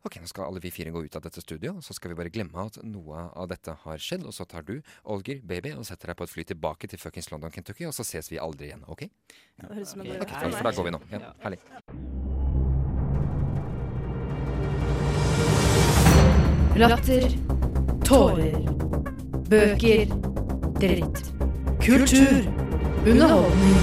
Ok, 0.07 0.15
Nå 0.23 0.29
skal 0.31 0.47
alle 0.47 0.61
vi 0.63 0.71
fire 0.71 0.93
gå 0.95 1.01
ut 1.03 1.15
av 1.19 1.25
dette 1.25 1.41
studio, 1.43 1.73
og 1.77 1.83
så 1.83 1.91
skal 1.97 2.13
vi 2.13 2.17
bare 2.21 2.31
glemme 2.31 2.63
at 2.63 2.77
noe 2.87 3.25
av 3.35 3.49
dette 3.51 3.73
har 3.83 3.99
skjedd. 3.99 4.23
Og 4.29 4.31
så 4.35 4.47
tar 4.47 4.63
du, 4.63 4.77
Olger, 5.11 5.41
baby, 5.43 5.73
og 5.75 5.83
setter 5.89 6.13
deg 6.13 6.21
på 6.21 6.27
et 6.27 6.31
fly 6.31 6.47
tilbake 6.53 6.87
til 6.87 7.01
fuckings 7.01 7.27
London, 7.33 7.51
Kentucky, 7.51 7.89
og 7.89 7.95
så 7.97 8.07
ses 8.07 8.31
vi 8.31 8.39
aldri 8.39 8.71
igjen. 8.71 8.87
OK? 8.87 9.03
Det 9.27 9.67
høres 9.67 9.91
ut 9.91 9.97
som 9.97 10.05
en 10.05 10.15
Ok, 10.23 10.31
for, 10.31 10.55
for 10.61 10.71
da 10.71 10.75
går 10.79 10.87
vi 10.87 10.95
nå. 10.95 11.03
Ja, 11.17 11.35
herlig. 11.43 12.26
Latter. 16.77 17.23
Tårer. 18.05 18.57
Bøker. 19.49 20.11
Dritt. 20.77 21.21
Kultur. 21.81 22.43
Underholdning. 23.01 23.79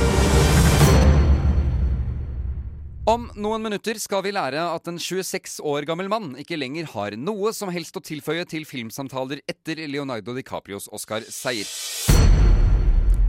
Om 3.10 3.24
noen 3.34 3.64
minutter 3.66 3.98
skal 3.98 4.22
vi 4.22 4.30
lære 4.36 4.62
at 4.62 4.86
en 4.86 5.00
26 5.02 5.58
år 5.66 5.88
gammel 5.90 6.06
mann 6.12 6.36
ikke 6.38 6.54
lenger 6.60 6.86
har 6.92 7.16
noe 7.18 7.50
som 7.56 7.72
helst 7.74 7.98
å 7.98 8.04
tilføye 8.04 8.46
til 8.46 8.62
filmsamtaler 8.62 9.42
etter 9.50 9.82
Leonardo 9.90 10.36
DiCaprios 10.38 10.86
Oscar-seier. 10.94 11.66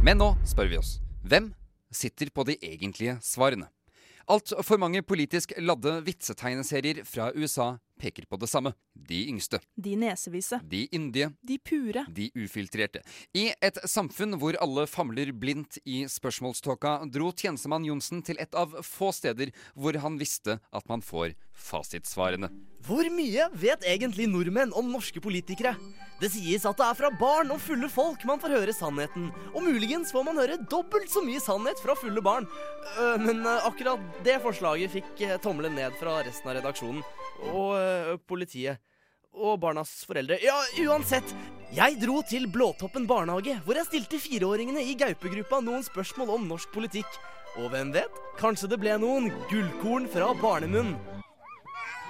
Men 0.06 0.22
nå 0.22 0.36
spør 0.46 0.70
vi 0.76 0.78
oss 0.84 1.00
hvem 1.26 1.50
sitter 1.90 2.30
på 2.30 2.46
de 2.46 2.60
egentlige 2.62 3.18
svarene? 3.26 3.72
Altfor 4.30 4.78
mange 4.78 5.02
politisk 5.02 5.58
ladde 5.58 5.98
vitsetegneserier 6.06 7.02
fra 7.10 7.32
USA 7.34 7.80
peker 8.00 8.26
på 8.30 8.40
det 8.42 8.50
samme. 8.52 8.74
De 8.96 9.22
yngste. 9.30 9.60
De 9.76 9.96
nesevise. 10.00 10.60
De 10.64 10.86
yndige. 10.96 11.32
De 11.42 11.58
pure. 11.58 12.06
De 12.10 12.30
ufiltrerte. 12.36 13.02
I 13.34 13.50
et 13.64 13.80
samfunn 13.90 14.38
hvor 14.42 14.58
alle 14.62 14.86
famler 14.90 15.32
blindt 15.34 15.80
i 15.86 16.04
spørsmålståka, 16.12 16.98
dro 17.12 17.32
tjenestemann 17.32 17.86
Johnsen 17.88 18.24
til 18.26 18.40
et 18.42 18.56
av 18.56 18.78
få 18.86 19.12
steder 19.16 19.52
hvor 19.74 19.98
han 20.04 20.20
visste 20.22 20.60
at 20.72 20.90
man 20.92 21.04
får 21.06 21.36
fasitsvarene. 21.56 22.50
Hvor 22.86 23.08
mye 23.10 23.48
vet 23.58 23.86
egentlig 23.88 24.28
nordmenn 24.30 24.74
om 24.78 24.92
norske 24.94 25.22
politikere? 25.24 25.74
Det 26.22 26.30
sies 26.32 26.64
at 26.68 26.78
det 26.80 26.86
er 26.86 26.96
fra 26.96 27.10
barn 27.20 27.50
og 27.52 27.60
fulle 27.60 27.90
folk 27.92 28.22
man 28.30 28.40
får 28.40 28.54
høre 28.56 28.76
sannheten. 28.76 29.32
Og 29.52 29.66
muligens 29.66 30.14
får 30.16 30.24
man 30.28 30.38
høre 30.40 30.60
dobbelt 30.72 31.10
så 31.12 31.24
mye 31.26 31.42
sannhet 31.44 31.82
fra 31.84 31.96
fulle 32.00 32.22
barn. 32.24 32.46
Øh, 33.02 33.18
Men 33.26 33.42
øh, 33.44 33.66
akkurat 33.68 34.00
det 34.24 34.38
forslaget 34.44 34.94
fikk 34.94 35.26
øh, 35.28 35.38
tommelen 35.44 35.76
ned 35.76 35.98
fra 36.00 36.22
resten 36.24 36.52
av 36.52 36.60
redaksjonen. 36.60 37.02
Og 37.52 37.76
øh, 37.80 38.18
politiet. 38.28 38.82
Og 39.36 39.60
barnas 39.60 39.92
foreldre. 40.08 40.38
Ja, 40.44 40.56
uansett. 40.88 41.36
Jeg 41.76 41.98
dro 42.00 42.22
til 42.24 42.48
Blåtoppen 42.48 43.08
barnehage, 43.08 43.58
hvor 43.66 43.76
jeg 43.76 43.90
stilte 43.90 44.20
fireåringene 44.22 44.84
i 44.86 44.96
gaupegruppa 44.96 45.60
noen 45.66 45.84
spørsmål 45.84 46.38
om 46.38 46.48
norsk 46.48 46.72
politikk. 46.72 47.20
Og 47.60 47.70
hvem 47.74 47.92
vet? 47.96 48.24
Kanskje 48.40 48.70
det 48.72 48.80
ble 48.80 48.96
noen 49.02 49.28
gullkorn 49.50 50.08
fra 50.12 50.32
barnemunn. 50.40 50.96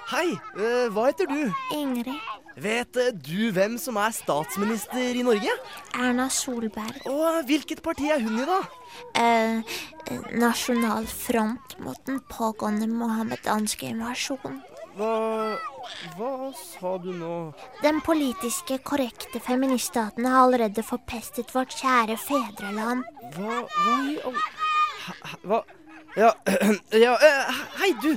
Hei, 0.05 0.35
øh, 0.53 0.91
hva 0.93 1.07
heter 1.07 1.25
du? 1.25 1.39
Ingrid. 1.73 2.13
Vet 2.61 2.97
øh, 3.01 3.09
du 3.25 3.49
hvem 3.51 3.79
som 3.81 3.97
er 3.97 4.13
statsminister 4.13 5.17
i 5.17 5.23
Norge? 5.25 5.49
Erna 5.97 6.27
Solberg. 6.29 7.01
Og 7.09 7.41
hvilket 7.49 7.81
parti 7.81 8.11
er 8.13 8.21
hun 8.21 8.37
i, 8.37 8.45
da? 8.45 8.59
Eh, 9.17 9.73
nasjonal 10.37 11.09
front 11.09 11.73
mot 11.81 11.97
den 12.05 12.21
pågående 12.29 12.87
mohammedanske 12.87 13.89
invasjonen. 13.95 14.61
Hva 14.95 15.57
Hva 16.15 16.51
sa 16.55 16.95
du 17.03 17.09
nå? 17.11 17.37
Den 17.83 17.99
politiske 18.05 18.77
korrekte 18.87 19.41
feministstaten 19.43 20.27
har 20.29 20.45
allerede 20.45 20.83
forpestet 20.87 21.51
vårt 21.55 21.75
kjære 21.75 22.15
fedreland. 22.21 23.03
Hva 23.35 23.63
Hva 23.75 23.95
i 24.11 24.19
all 24.23 24.37
Hva 25.43 25.63
Ja, 26.15 26.29
ja 27.05 27.17
eh, 27.19 27.57
Hei, 27.81 27.91
du. 28.01 28.13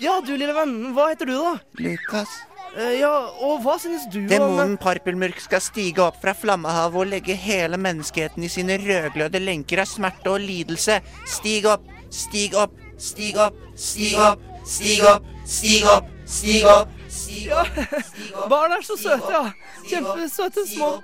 Ja, 0.00 0.20
du 0.24 0.32
lille 0.38 0.54
venn. 0.56 0.94
Hva 0.96 1.10
heter 1.10 1.28
du, 1.28 1.34
da? 1.36 1.52
Lukas. 1.84 2.32
Eh, 2.78 2.94
Ja, 3.02 3.10
og 3.44 3.60
hva 3.66 3.76
synes 3.82 4.06
du 4.08 4.22
om 4.22 4.30
Demonen 4.30 4.78
Parpelmørk 4.80 5.42
skal 5.44 5.60
stige 5.60 6.00
opp 6.06 6.16
fra 6.22 6.32
flammehavet 6.32 7.02
og 7.02 7.10
legge 7.12 7.36
hele 7.36 7.76
menneskeheten 7.76 8.46
i 8.46 8.48
sine 8.52 8.78
rødgløde 8.80 9.42
lenker 9.44 9.84
av 9.84 9.90
smerte 9.92 10.32
og 10.32 10.40
lidelse. 10.40 11.02
Stig 11.28 11.68
opp, 11.68 11.84
stig 12.08 12.56
opp, 12.56 12.72
stig 12.96 13.36
opp, 13.36 13.60
stig 13.76 14.16
opp, 14.16 14.40
stig 14.64 15.04
opp, 15.04 15.04
stig 15.04 15.04
opp, 15.12 15.30
stig 15.44 15.92
opp. 15.92 16.08
Stig 16.32 16.62
Ja, 16.64 16.78
opp. 16.80 18.48
barn 18.48 18.72
er 18.72 18.84
så 18.86 18.96
søte, 18.96 19.32
ja. 19.32 19.42
Kjempesøte 19.90 20.64
små 20.70 20.94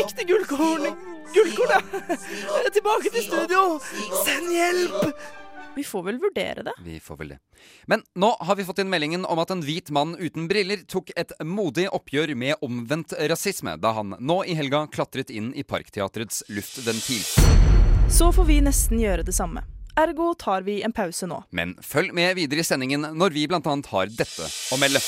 Ekte 0.00 0.24
gullkorn. 0.26 0.88
Gullkorn, 1.34 1.74
ja. 1.76 2.16
Tilbake 2.76 3.12
til 3.14 3.22
studio. 3.28 3.66
Send 4.24 4.50
hjelp! 4.54 5.12
Vi 5.78 5.84
får 5.86 6.02
vel 6.08 6.16
vurdere 6.18 6.64
det. 6.66 6.72
Vi 6.82 6.96
får 6.98 7.16
vel 7.20 7.28
det. 7.36 7.38
Men 7.86 8.02
nå 8.18 8.32
har 8.40 8.56
vi 8.58 8.64
fått 8.66 8.80
inn 8.82 8.90
meldingen 8.90 9.22
om 9.30 9.38
at 9.38 9.52
en 9.54 9.62
hvit 9.62 9.92
mann 9.94 10.16
uten 10.18 10.48
briller 10.50 10.82
tok 10.90 11.12
et 11.14 11.30
modig 11.46 11.86
oppgjør 11.94 12.34
med 12.34 12.58
omvendt 12.66 13.14
rasisme 13.30 13.76
da 13.78 13.92
han 14.00 14.16
nå 14.18 14.40
i 14.42 14.58
helga 14.58 14.88
klatret 14.90 15.30
inn 15.30 15.52
i 15.54 15.62
Parkteatrets 15.62 16.42
luftventil. 16.50 17.22
Så 18.10 18.32
får 18.34 18.48
vi 18.50 18.58
nesten 18.64 18.98
gjøre 18.98 19.22
det 19.28 19.36
samme. 19.38 19.62
Ergo 19.98 20.30
tar 20.38 20.62
vi 20.62 20.76
en 20.86 20.92
pause 20.94 21.26
nå. 21.26 21.40
Men 21.50 21.72
følg 21.82 22.12
med 22.14 22.36
videre 22.38 22.62
i 22.62 22.66
sendingen 22.66 23.02
når 23.18 23.34
vi 23.34 23.48
bl.a. 23.50 23.58
har 23.66 24.12
dette 24.14 24.46
å 24.70 24.78
melde. 24.78 25.00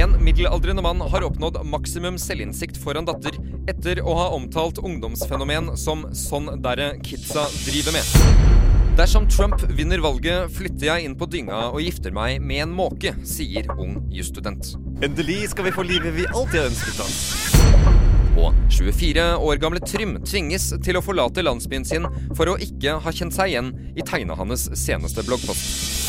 En 0.00 0.14
middelaldrende 0.24 0.80
mann 0.80 1.02
har 1.12 1.26
oppnådd 1.26 1.58
maksimum 1.68 2.16
selvinnsikt 2.16 2.78
foran 2.80 3.04
datter 3.04 3.36
etter 3.68 4.00
å 4.00 4.14
ha 4.16 4.30
omtalt 4.32 4.80
ungdomsfenomen 4.80 5.74
som 5.76 6.06
'sånn 6.08 6.62
derre 6.64 6.94
kidsa 7.04 7.44
driver 7.66 7.92
med'. 7.98 8.96
Dersom 8.96 9.28
Trump 9.28 9.60
vinner 9.68 10.00
valget, 10.00 10.48
flytter 10.56 10.88
jeg 10.88 11.04
inn 11.04 11.16
på 11.16 11.28
dynga 11.28 11.68
og 11.68 11.84
gifter 11.84 12.12
meg 12.16 12.40
med 12.40 12.64
en 12.64 12.72
måke, 12.72 13.12
sier 13.24 13.68
ung 13.76 14.08
jusstudent. 14.08 14.72
Endelig 15.04 15.50
skal 15.52 15.68
vi 15.68 15.76
få 15.76 15.84
livet 15.84 16.16
vi 16.16 16.24
alltid 16.32 16.60
har 16.60 16.72
ønsket 16.72 17.04
oss. 17.04 18.01
Og 18.32 18.54
24 18.72 19.24
år 19.44 19.58
gamle 19.60 19.80
Trym 19.84 20.14
tvinges 20.24 20.70
til 20.84 20.96
å 20.96 21.02
forlate 21.04 21.44
landsbyen 21.44 21.84
sin 21.84 22.08
for 22.32 22.48
å 22.48 22.56
ikke 22.64 22.96
ha 23.04 23.12
kjent 23.12 23.36
seg 23.36 23.52
igjen 23.52 23.68
i 23.92 24.04
tegna 24.08 24.36
hans 24.38 24.70
seneste 24.78 25.24
bloggpost. 25.26 26.08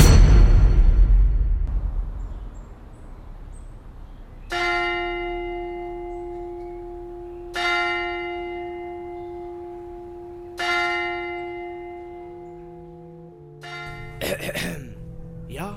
Ja, 15.52 15.74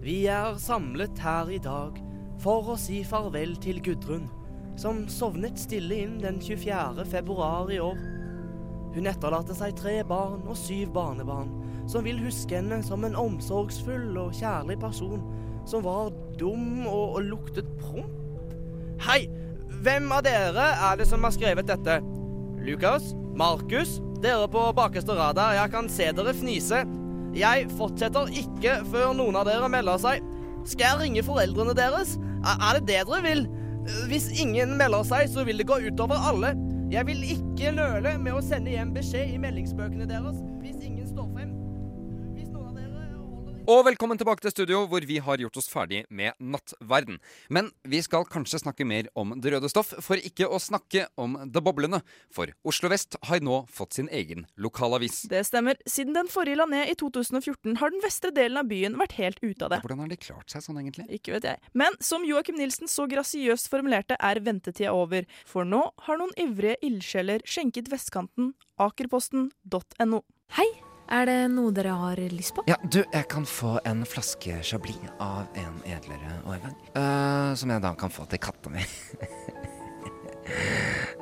vi 0.00 0.24
er 0.32 0.56
samlet 0.58 1.20
her 1.20 1.52
i 1.52 1.60
dag 1.62 2.00
for 2.42 2.72
å 2.72 2.80
si 2.80 3.04
farvel 3.04 3.54
til 3.60 3.84
Gudrun 3.84 4.26
som 4.76 5.06
sovnet 5.08 5.58
stille 5.60 6.02
inn 6.04 6.18
den 6.20 6.40
24. 6.42 7.04
februar 7.08 7.72
i 7.72 7.80
år. 7.80 7.96
Hun 8.96 9.08
etterlater 9.08 9.56
seg 9.56 9.76
tre 9.76 9.98
barn 10.08 10.44
og 10.48 10.56
syv 10.56 10.92
barnebarn, 10.96 11.50
som 11.88 12.04
vil 12.06 12.20
huske 12.20 12.56
henne 12.58 12.82
som 12.84 13.04
en 13.04 13.16
omsorgsfull 13.18 14.16
og 14.20 14.36
kjærlig 14.36 14.78
person 14.80 15.24
som 15.66 15.82
var 15.84 16.12
dum 16.38 16.86
og, 16.86 17.18
og 17.18 17.22
luktet 17.26 17.68
promp. 17.80 18.54
Hei! 19.02 19.26
Hvem 19.86 20.08
av 20.14 20.22
dere 20.24 20.70
er 20.88 20.96
det 20.98 21.06
som 21.10 21.24
har 21.26 21.34
skrevet 21.34 21.68
dette? 21.68 21.98
Lukas? 22.64 23.12
Markus? 23.36 23.98
Dere 24.22 24.48
på 24.48 24.62
bakerste 24.74 25.14
rad 25.14 25.38
her, 25.38 25.58
jeg 25.60 25.72
kan 25.74 25.90
se 25.92 26.08
dere 26.16 26.32
fnise. 26.34 26.80
Jeg 27.36 27.66
fortsetter 27.76 28.32
ikke 28.32 28.78
før 28.88 29.12
noen 29.18 29.36
av 29.36 29.44
dere 29.48 29.68
melder 29.70 30.00
seg. 30.00 30.24
Skal 30.66 30.86
jeg 30.86 31.00
ringe 31.02 31.26
foreldrene 31.26 31.76
deres? 31.76 32.16
Er 32.46 32.78
det 32.78 32.86
det 32.88 33.02
dere 33.04 33.20
vil? 33.26 33.44
Hvis 34.10 34.28
ingen 34.40 34.76
melder 34.78 35.04
seg, 35.06 35.28
så 35.30 35.44
vil 35.46 35.60
det 35.60 35.68
gå 35.68 35.78
utover 35.86 36.20
alle. 36.30 36.54
Jeg 36.90 37.06
vil 37.08 37.22
ikke 37.34 37.72
nøle 37.74 38.12
med 38.22 38.36
å 38.36 38.42
sende 38.44 38.70
hjem 38.74 38.92
beskjed 38.94 39.32
i 39.34 39.40
meldingsbøkene 39.42 40.06
deres 40.10 40.38
hvis. 40.62 40.75
Og 43.66 43.80
velkommen 43.82 44.14
tilbake 44.14 44.44
til 44.44 44.52
studio, 44.52 44.84
hvor 44.86 45.02
vi 45.02 45.16
har 45.18 45.40
gjort 45.42 45.56
oss 45.58 45.66
ferdig 45.66 46.04
med 46.06 46.36
Nattverden. 46.38 47.16
Men 47.50 47.72
vi 47.82 47.98
skal 48.04 48.22
kanskje 48.30 48.60
snakke 48.62 48.86
mer 48.86 49.08
om 49.18 49.32
det 49.42 49.50
røde 49.56 49.66
stoff, 49.72 49.90
for 50.06 50.22
ikke 50.22 50.46
å 50.46 50.60
snakke 50.62 51.08
om 51.18 51.34
det 51.50 51.64
boblende. 51.66 51.98
For 52.30 52.52
Oslo 52.62 52.92
vest 52.94 53.18
har 53.26 53.42
nå 53.42 53.64
fått 53.66 53.98
sin 53.98 54.12
egen 54.14 54.46
lokalavis. 54.54 55.24
Det 55.32 55.42
stemmer. 55.50 55.82
Siden 55.82 56.14
den 56.14 56.30
forrige 56.30 56.60
la 56.62 56.68
ned 56.70 56.94
i 56.94 56.96
2014, 57.02 57.74
har 57.82 57.90
den 57.90 58.06
vestre 58.06 58.30
delen 58.38 58.62
av 58.62 58.70
byen 58.70 59.00
vært 59.02 59.18
helt 59.18 59.42
ute 59.42 59.66
av 59.66 59.74
det. 59.74 59.82
Hvordan 59.82 60.04
har 60.04 60.14
de 60.14 60.22
klart 60.28 60.54
seg 60.54 60.62
sånn, 60.62 60.78
egentlig? 60.84 61.10
Ikke 61.18 61.34
vet 61.34 61.50
jeg. 61.50 61.74
Men 61.74 61.98
som 61.98 62.22
Joakim 62.22 62.62
Nilsen 62.62 62.86
så 62.86 63.10
grasiøst 63.10 63.66
formulerte, 63.72 64.14
er 64.14 64.44
ventetida 64.46 64.94
over. 64.94 65.26
For 65.42 65.66
nå 65.66 65.88
har 66.06 66.22
noen 66.22 66.38
ivrige 66.38 66.78
ildsjeler 66.86 67.42
skjenket 67.42 67.90
vestkanten 67.90 68.54
akerposten.no. 68.78 70.22
Hei, 70.54 70.70
er 71.12 71.28
det 71.28 71.38
noe 71.52 71.72
dere 71.74 71.94
har 71.96 72.20
lyst 72.32 72.54
på? 72.56 72.64
Ja, 72.70 72.78
du, 72.82 73.02
jeg 73.02 73.28
kan 73.32 73.46
få 73.48 73.76
en 73.86 74.04
flaske 74.08 74.58
chablis 74.66 74.98
av 75.22 75.46
en 75.58 75.78
edlere 75.86 76.40
årgang. 76.46 76.74
Uh, 76.96 77.54
som 77.58 77.70
jeg 77.72 77.84
da 77.84 77.92
kan 77.98 78.12
få 78.12 78.26
til 78.30 78.42
katta 78.42 78.72
mi. 78.72 78.82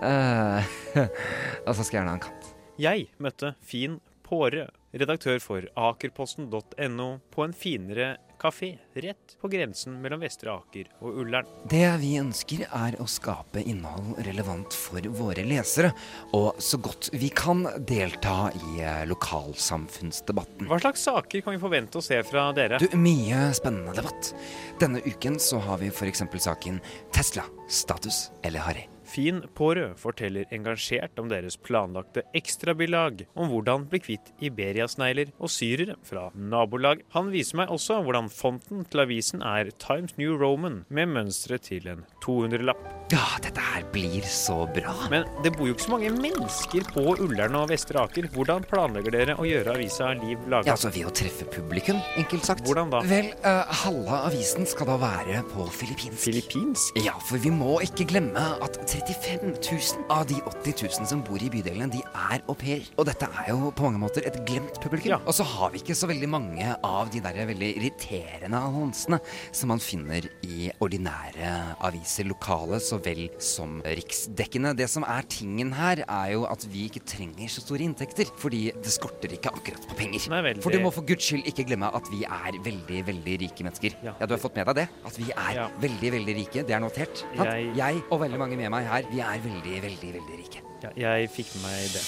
uh, 0.00 0.64
og 1.66 1.72
så 1.76 1.84
skal 1.84 1.98
jeg 1.98 2.00
gjerne 2.00 2.14
ha 2.14 2.18
en 2.18 2.24
katt. 2.24 2.50
Jeg 2.80 3.06
møtte 3.22 3.54
Fin 3.62 4.00
Påre, 4.24 4.68
redaktør 4.94 5.40
for 5.42 5.66
akerposten.no, 5.74 7.08
på 7.34 7.44
en 7.44 7.56
finere 7.56 8.14
kafé 8.44 8.78
rett 8.94 9.36
på 9.40 9.48
grensen 9.48 9.96
mellom 10.02 10.20
Vestre 10.20 10.52
Aker 10.52 10.90
og 11.00 11.20
Ullern. 11.22 11.48
Det 11.70 11.86
vi 12.02 12.14
ønsker 12.20 12.66
er 12.66 12.96
å 13.00 13.06
skape 13.08 13.62
innhold 13.62 14.18
relevant 14.26 14.76
for 14.76 15.06
våre 15.16 15.46
lesere, 15.48 15.94
og 16.36 16.60
så 16.62 16.80
godt 16.82 17.10
vi 17.16 17.30
kan 17.34 17.64
delta 17.88 18.50
i 18.54 18.82
eh, 18.82 19.04
lokalsamfunnsdebatten. 19.10 20.68
Hva 20.70 20.80
slags 20.82 21.06
saker 21.08 21.44
kan 21.44 21.56
vi 21.56 21.62
forvente 21.62 22.00
å 22.00 22.04
se 22.04 22.20
fra 22.26 22.50
dere? 22.56 22.82
Du, 22.82 22.90
mye 23.00 23.46
spennende 23.56 23.96
debatt. 23.96 24.34
Denne 24.82 25.02
uken 25.06 25.40
så 25.40 25.62
har 25.64 25.80
vi 25.82 25.92
f.eks. 25.94 26.26
saken 26.48 26.82
Tesla, 27.14 27.48
status 27.68 28.28
eller 28.44 28.66
Harry. 28.68 28.88
Fin 29.14 29.44
Pårø 29.54 29.92
forteller 29.94 30.48
engasjert 30.54 31.20
om 31.22 31.28
deres 31.30 31.54
planlagte 31.62 32.24
ekstrabilag, 32.34 33.20
om 33.38 33.52
hvordan 33.52 33.84
bli 33.90 34.00
kvitt 34.02 34.32
iberiasnegler 34.42 35.30
og 35.38 35.52
syrere 35.54 35.94
fra 36.02 36.24
nabolag. 36.34 37.04
Han 37.14 37.30
viser 37.30 37.60
meg 37.60 37.70
også 37.70 38.00
hvordan 38.02 38.26
fonten 38.32 38.82
til 38.90 39.04
avisen 39.04 39.44
er 39.46 39.70
Times 39.78 40.16
New 40.18 40.34
Roman, 40.40 40.82
med 40.90 41.12
mønsteret 41.14 41.68
til 41.68 41.86
en 41.92 42.02
200-lapp. 42.24 42.82
Ja, 43.12 43.22
dette 43.44 43.62
her 43.62 43.84
blir 43.94 44.24
så 44.26 44.64
bra. 44.74 44.96
Men 45.12 45.28
det 45.44 45.52
bor 45.54 45.68
jo 45.68 45.76
ikke 45.76 45.86
så 45.86 45.92
mange 45.92 46.10
mennesker 46.16 46.86
på 46.90 47.04
Ullern 47.12 47.54
og 47.60 47.68
Vestre 47.70 48.00
Aker. 48.02 48.26
Hvordan 48.34 48.66
planlegger 48.66 49.14
dere 49.14 49.38
å 49.38 49.46
gjøre 49.46 49.76
avisa 49.76 50.10
liv 50.18 50.40
laga? 50.50 50.66
Ja, 50.66 50.74
altså 50.74 50.90
Ved 50.94 51.06
å 51.06 51.14
treffe 51.14 51.46
publikum, 51.52 52.00
enkelt 52.18 52.48
sagt. 52.48 52.64
Hvordan 52.66 52.90
da? 52.90 53.04
Vel, 53.06 53.30
uh, 53.44 53.62
halve 53.84 54.18
avisen 54.30 54.66
skal 54.66 54.90
da 54.90 54.98
være 55.04 55.44
på 55.52 55.68
filippinsk. 55.78 56.18
Filippinsk? 56.24 57.00
Ja, 57.04 57.14
for 57.28 57.38
vi 57.44 57.54
må 57.54 57.76
ikke 57.84 58.08
glemme 58.10 58.46
at 58.64 58.80
35 59.04 59.54
000 59.98 60.04
av 60.10 60.24
de 60.26 60.38
80 60.48 60.74
000 61.00 61.06
som 61.08 61.22
bor 61.26 61.42
i 61.42 61.50
bydelen, 61.52 61.90
de 61.92 62.00
er 62.00 62.40
au 62.48 62.54
pairer. 62.56 62.86
Og 62.98 63.04
dette 63.08 63.26
er 63.28 63.50
jo 63.50 63.70
på 63.76 63.84
mange 63.86 64.00
måter 64.00 64.24
et 64.26 64.38
glemt 64.48 64.78
publikum. 64.80 65.20
Og 65.28 65.34
så 65.36 65.44
har 65.44 65.72
vi 65.74 65.82
ikke 65.82 65.96
så 65.98 66.08
veldig 66.08 66.28
mange 66.32 66.70
av 66.84 67.10
de 67.12 67.20
der 67.24 67.36
veldig 67.50 67.70
irriterende 67.76 68.56
annonsene 68.60 69.18
som 69.54 69.68
man 69.74 69.82
finner 69.82 70.24
i 70.46 70.70
ordinære 70.82 71.50
aviser, 71.84 72.24
lokale 72.30 72.80
så 72.82 72.98
vel 73.04 73.26
som 73.42 73.80
riksdekkende. 73.84 74.74
Det 74.78 74.88
som 74.90 75.04
er 75.08 75.26
tingen 75.32 75.72
her, 75.76 76.04
er 76.08 76.32
jo 76.34 76.46
at 76.48 76.64
vi 76.72 76.86
ikke 76.88 77.04
trenger 77.08 77.50
så 77.52 77.64
store 77.64 77.84
inntekter, 77.84 78.30
fordi 78.40 78.64
det 78.74 78.94
skorter 78.94 79.36
ikke 79.36 79.52
akkurat 79.52 79.84
på 79.90 79.98
penger. 80.00 80.28
Nei 80.32 80.40
veldig... 80.48 80.64
For 80.64 80.72
du 80.74 80.80
må 80.84 80.92
for 80.94 81.04
guds 81.06 81.28
skyld 81.28 81.44
ikke 81.50 81.66
glemme 81.68 81.90
at 81.94 82.08
vi 82.12 82.24
er 82.24 82.58
veldig, 82.64 83.02
veldig 83.10 83.36
rike 83.44 83.66
mennesker. 83.66 83.98
Ja, 84.06 84.16
du 84.24 84.32
har 84.36 84.40
fått 84.42 84.56
med 84.56 84.68
deg 84.72 84.80
det? 84.84 84.88
At 85.04 85.18
vi 85.20 85.28
er 85.34 85.52
Ja. 85.54 85.68
veldig, 85.80 86.10
veldig 86.16 86.34
rike. 86.40 86.64
Det 86.66 86.74
er 86.74 86.80
notert. 86.82 87.24
Jeg- 87.36 87.74
jeg 87.76 88.02
og 88.10 88.20
veldig 88.20 88.38
mange 88.38 88.56
med 88.56 88.70
meg 88.70 88.86
her, 88.86 88.93
vi 89.10 89.22
er 89.24 89.40
veldig, 89.44 89.80
veldig, 89.88 90.12
veldig 90.18 90.40
rike. 90.42 90.64
Ja, 90.84 91.16
jeg 91.16 91.30
fikk 91.32 91.54
med 91.56 91.66
meg 91.68 91.94
det. 91.94 92.04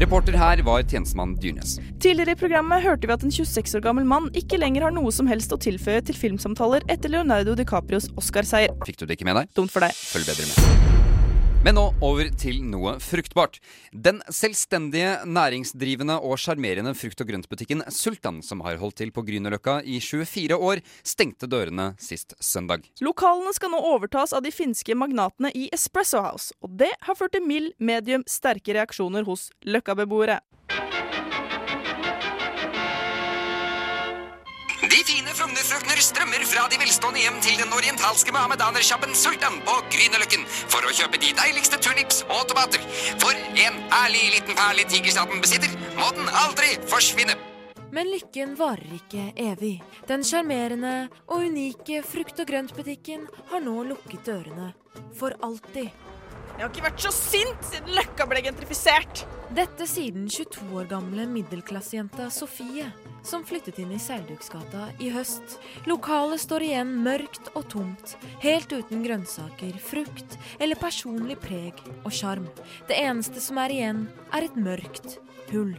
Reporter 0.00 0.36
her 0.38 0.62
var 0.64 0.84
tjenestemann 0.88 1.34
Dyrnes. 1.42 1.74
Tidligere 2.00 2.32
i 2.32 2.40
programmet 2.40 2.84
hørte 2.86 3.10
vi 3.10 3.12
at 3.12 3.26
en 3.26 3.34
26 3.34 3.76
år 3.76 3.84
gammel 3.84 4.06
mann 4.08 4.30
ikke 4.38 4.60
lenger 4.60 4.86
har 4.86 4.96
noe 4.96 5.12
som 5.12 5.28
helst 5.28 5.52
å 5.52 5.60
tilføye 5.60 6.00
til 6.06 6.16
filmsamtaler 6.16 6.86
etter 6.88 7.12
Leonardo 7.12 7.58
DiCaprios 7.58 8.08
Oscarseier. 8.16 8.72
Fikk 8.88 9.02
du 9.02 9.06
det 9.06 9.18
ikke 9.18 9.28
med 9.28 9.42
deg? 9.42 9.52
Dumt 9.58 9.74
for 9.74 9.84
deg. 9.84 9.92
Følg 10.14 10.30
bedre 10.30 10.48
med. 10.48 11.09
Men 11.60 11.76
nå 11.76 11.82
over 12.00 12.30
til 12.40 12.62
noe 12.64 12.94
fruktbart. 13.04 13.58
Den 13.92 14.22
selvstendige, 14.32 15.18
næringsdrivende 15.28 16.14
og 16.24 16.38
sjarmerende 16.40 16.94
frukt- 16.96 17.20
og 17.20 17.28
grøntbutikken 17.28 17.82
Sultan, 17.92 18.38
som 18.40 18.62
har 18.64 18.78
holdt 18.80 18.96
til 19.02 19.12
på 19.12 19.20
Grünerløkka 19.26 19.82
i 19.84 19.98
24 20.00 20.56
år, 20.56 20.80
stengte 21.04 21.50
dørene 21.52 21.90
sist 22.00 22.32
søndag. 22.40 22.88
Lokalene 23.04 23.52
skal 23.52 23.74
nå 23.74 23.82
overtas 23.92 24.32
av 24.32 24.40
de 24.46 24.54
finske 24.56 24.96
magnatene 24.96 25.52
i 25.52 25.68
Espresso 25.68 26.24
House, 26.24 26.56
og 26.64 26.78
det 26.80 26.94
har 27.04 27.18
ført 27.20 27.36
til 27.36 27.44
mild, 27.44 27.74
medium, 27.76 28.24
sterke 28.24 28.72
reaksjoner 28.80 29.28
hos 29.28 29.50
Løkka-beboere. 29.68 30.40
Frognerfrøkner 36.00 36.40
strømmer 36.40 36.44
fra 36.48 36.62
de 36.72 36.78
velstående 36.80 37.20
hjem 37.20 37.34
til 37.44 37.58
den 37.60 37.72
orientalske 37.76 38.32
mohammedanersjappen 38.32 39.12
Sultan 39.14 39.58
på 39.66 39.74
Grünerløkken 39.92 40.46
for 40.48 40.86
å 40.88 40.92
kjøpe 40.96 41.20
de 41.20 41.34
deiligste 41.36 41.76
turnips 41.76 42.22
og 42.32 42.46
tomater. 42.48 42.80
For 43.20 43.36
en 43.36 43.76
ærlig 43.98 44.22
liten 44.32 44.56
perle 44.56 44.86
tigerstaten 44.88 45.42
besitter, 45.44 45.74
må 45.98 46.08
den 46.16 46.30
aldri 46.40 46.72
forsvinne. 46.88 47.36
Men 47.92 48.08
lykken 48.08 48.56
varer 48.56 48.96
ikke 48.96 49.26
evig. 49.44 49.74
Den 50.08 50.24
sjarmerende 50.24 51.10
og 51.26 51.44
unike 51.50 52.00
frukt- 52.06 52.40
og 52.40 52.48
grøntbutikken 52.48 53.28
har 53.52 53.60
nå 53.60 53.82
lukket 53.92 54.24
dørene. 54.24 54.72
For 55.20 55.36
alltid. 55.44 55.92
Jeg 56.60 56.66
har 56.66 56.74
ikke 56.74 56.84
vært 56.90 57.04
så 57.06 57.10
sint 57.16 57.62
siden 57.64 57.94
Løkka 57.96 58.26
ble 58.28 58.42
gentrifisert. 58.44 59.22
Dette 59.56 59.86
sier 59.88 60.12
den 60.12 60.26
22 60.28 60.66
år 60.76 60.90
gamle 60.90 61.24
middelklassejenta 61.32 62.26
Sofie, 62.36 62.84
som 63.24 63.46
flyttet 63.48 63.78
inn 63.80 63.94
i 63.96 64.00
Seilduksgata 64.04 64.90
i 65.00 65.08
høst. 65.14 65.56
Lokalet 65.88 66.42
står 66.44 66.66
igjen 66.66 66.92
mørkt 67.00 67.48
og 67.54 67.64
tomt, 67.72 68.12
helt 68.44 68.76
uten 68.76 69.00
grønnsaker, 69.06 69.80
frukt 69.80 70.36
eller 70.60 70.76
personlig 70.76 71.38
preg 71.40 71.80
og 72.02 72.12
sjarm. 72.12 72.44
Det 72.92 73.00
eneste 73.06 73.40
som 73.40 73.56
er 73.64 73.78
igjen, 73.78 74.04
er 74.28 74.50
et 74.50 74.60
mørkt 74.60 75.16
hull. 75.52 75.74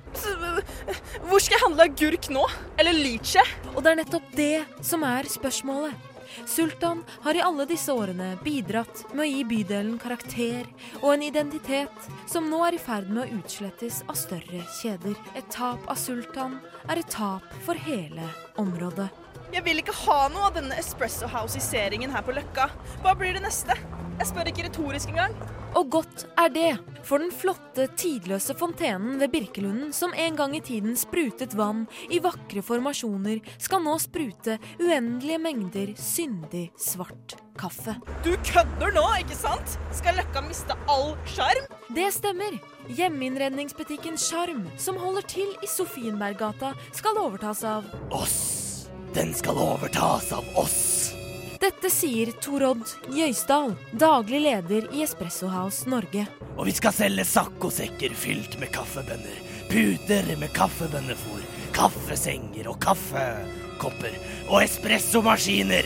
Hvor 1.28 1.42
skal 1.42 1.58
jeg 1.58 1.64
handle 1.66 1.90
agurk 1.90 2.30
nå? 2.34 2.46
Eller 2.80 2.96
lychee? 2.98 3.44
Og 3.76 3.84
det 3.84 3.94
er 3.94 4.02
nettopp 4.04 4.32
det 4.38 4.56
som 4.86 5.06
er 5.08 5.30
spørsmålet. 5.32 6.08
Sultan 6.46 7.04
har 7.22 7.36
i 7.36 7.42
alle 7.44 7.66
disse 7.68 7.92
årene 7.92 8.38
bidratt 8.44 9.04
med 9.12 9.26
å 9.26 9.30
gi 9.30 9.42
bydelen 9.48 9.98
karakter 10.00 10.68
og 11.02 11.10
en 11.14 11.26
identitet 11.28 12.08
som 12.30 12.48
nå 12.50 12.62
er 12.68 12.78
i 12.78 12.82
ferd 12.82 13.10
med 13.12 13.26
å 13.26 13.40
utslettes 13.42 14.02
av 14.08 14.20
større 14.20 14.64
kjeder. 14.80 15.18
Et 15.36 15.50
tap 15.52 15.84
av 15.92 16.00
Sultan 16.00 16.60
er 16.88 17.02
et 17.02 17.12
tap 17.12 17.44
for 17.66 17.76
hele 17.76 18.30
området. 18.62 19.10
Jeg 19.52 19.66
vil 19.66 19.82
ikke 19.82 19.98
ha 20.06 20.20
noe 20.32 20.48
av 20.48 20.56
denne 20.56 20.78
Espresso 20.80 21.28
House-iseringen 21.28 22.14
her 22.16 22.24
på 22.24 22.36
Løkka. 22.38 22.70
Hva 23.04 23.12
blir 23.20 23.36
det 23.36 23.44
neste? 23.44 23.76
Jeg 24.22 24.30
spør 24.30 24.48
ikke 24.48 24.70
retorisk 24.70 25.12
engang. 25.12 25.36
Og 25.78 25.88
godt 25.92 26.26
er 26.40 26.50
det, 26.52 26.72
for 27.08 27.22
den 27.24 27.32
flotte, 27.32 27.88
tidløse 27.98 28.56
fontenen 28.60 29.20
ved 29.22 29.32
Birkelunden, 29.32 29.94
som 29.96 30.14
en 30.14 30.36
gang 30.36 30.56
i 30.58 30.64
tiden 30.64 30.98
sprutet 31.00 31.56
vann 31.58 31.86
i 32.12 32.20
vakre 32.24 32.64
formasjoner, 32.66 33.40
skal 33.62 33.84
nå 33.86 33.96
sprute 34.04 34.58
uendelige 34.82 35.40
mengder 35.42 35.94
syndig 35.96 36.68
svart 36.80 37.38
kaffe. 37.60 37.96
Du 38.26 38.34
kødder 38.52 38.96
nå, 38.98 39.06
ikke 39.24 39.38
sant? 39.40 39.78
Skal 39.96 40.20
Løkka 40.20 40.44
miste 40.46 40.76
all 40.92 41.14
sjarm? 41.30 41.70
Det 41.96 42.10
stemmer. 42.16 42.58
Hjemmeinnredningsbutikken 42.92 44.18
Sjarm, 44.20 44.66
som 44.82 45.00
holder 45.00 45.28
til 45.30 45.56
i 45.64 45.70
Sofienberggata, 45.70 46.74
skal 46.98 47.22
overtas 47.22 47.64
av 47.68 47.88
Oss! 48.12 48.62
den 49.14 49.34
skal 49.34 49.58
overtas 49.58 50.32
av 50.32 50.46
oss. 50.56 51.21
Dette 51.62 51.92
sier 51.94 52.32
Tor 52.42 52.64
Odd 52.72 52.90
Jøisdal, 53.14 53.76
daglig 53.94 54.40
leder 54.42 54.88
i 54.98 55.04
Espresso 55.06 55.46
House 55.52 55.86
Norge. 55.90 56.24
Og 56.56 56.66
vi 56.66 56.74
skal 56.74 56.96
selge 56.96 57.26
saccosekker 57.30 58.16
fylt 58.18 58.58
med 58.58 58.72
kaffebønner. 58.74 59.36
Puter 59.70 60.32
med 60.42 60.50
kaffebønnefôr. 60.56 61.44
Kaffesenger 61.76 62.72
og 62.72 62.80
kaffekopper. 62.82 64.18
Og 64.48 64.64
espressomaskiner. 64.64 65.86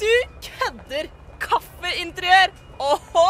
Du 0.00 0.14
kødder! 0.48 1.12
Kaffeinteriør! 1.44 2.56
Åhå! 2.80 3.28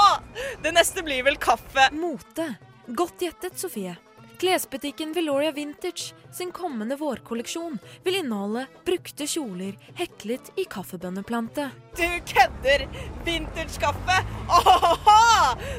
Det 0.63 0.71
neste 0.79 1.03
blir 1.03 1.27
vel 1.27 1.41
kaffe. 1.43 1.91
Mote. 1.99 2.47
Godt 2.87 3.27
gjettet, 3.27 3.59
Sofie. 3.59 3.99
Klesbutikken 4.43 5.13
Veloria 5.13 5.53
Vintage 5.53 6.15
sin 6.33 6.51
kommende 6.53 6.97
vårkolleksjon 6.97 7.77
vil 8.03 8.17
inneholde 8.19 8.65
brukte 8.83 9.29
kjoler 9.31 9.77
heklet 9.95 10.51
i 10.59 10.65
kaffebønneplante. 10.67 11.69
Du 11.97 12.09
kødder! 12.27 12.87
Vintage-kaffe! 13.25 14.17
Åhå! 14.49 15.17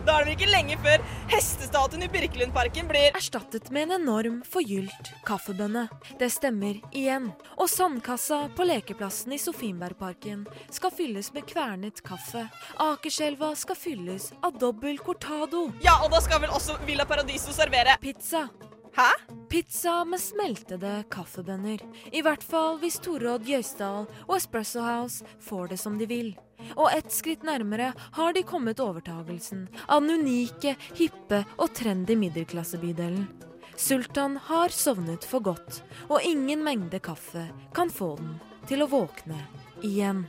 Da 0.05 0.13
er 0.13 0.25
det 0.25 0.25
vel 0.25 0.33
ikke 0.35 0.49
lenge 0.51 0.75
før 0.83 1.01
hestestatuen 1.31 2.05
i 2.05 2.09
Birkelundparken 2.13 2.85
blir 2.89 3.15
Erstattet 3.17 3.71
med 3.73 3.87
en 3.87 3.95
enorm 4.01 4.35
forgylt 4.45 5.09
kaffebønne. 5.25 5.87
Det 6.19 6.29
stemmer 6.31 6.77
igjen. 6.93 7.31
Og 7.57 7.69
sandkassa 7.71 8.43
på 8.53 8.67
lekeplassen 8.69 9.33
i 9.33 9.41
Sofienbergparken 9.41 10.45
skal 10.69 10.93
fylles 10.93 11.31
med 11.33 11.47
kvernet 11.49 12.03
kaffe. 12.05 12.45
Akerselva 12.83 13.55
skal 13.57 13.79
fylles 13.79 14.29
av 14.45 14.59
dobbel 14.61 15.01
cortado. 15.01 15.71
Ja, 15.81 15.97
og 16.05 16.13
da 16.13 16.21
skal 16.21 16.45
vel 16.45 16.53
også 16.53 16.77
Villa 16.85 17.09
Paradiso 17.09 17.55
servere 17.55 17.97
Pizza. 18.03 18.47
Hæ? 18.93 19.09
Pizza 19.49 20.03
med 20.05 20.21
smeltede 20.21 21.03
kaffebønner. 21.09 21.81
I 22.13 22.21
hvert 22.21 22.43
fall 22.45 22.77
hvis 22.81 22.99
Torodd 23.01 23.47
Jøisdal 23.49 24.05
og 24.27 24.35
Espresso 24.37 24.83
House 24.85 25.25
får 25.41 25.71
det 25.71 25.79
som 25.81 25.97
de 25.97 26.05
vil. 26.09 26.29
Og 26.77 26.93
ett 26.93 27.09
skritt 27.13 27.43
nærmere 27.43 27.93
har 28.13 28.33
de 28.37 28.43
kommet 28.45 28.79
overtagelsen 28.79 29.65
av 29.87 30.05
den 30.05 30.21
unike, 30.21 30.75
hippe 30.93 31.41
og 31.57 31.73
trendy 31.73 32.15
middelklassebydelen. 32.21 33.25
Sultan 33.73 34.37
har 34.37 34.69
sovnet 34.69 35.25
for 35.25 35.41
godt, 35.41 35.81
og 36.05 36.21
ingen 36.21 36.61
mengde 36.63 37.01
kaffe 37.01 37.49
kan 37.73 37.89
få 37.89 38.13
den 38.21 38.37
til 38.69 38.85
å 38.85 38.91
våkne 38.93 39.41
igjen. 39.81 40.27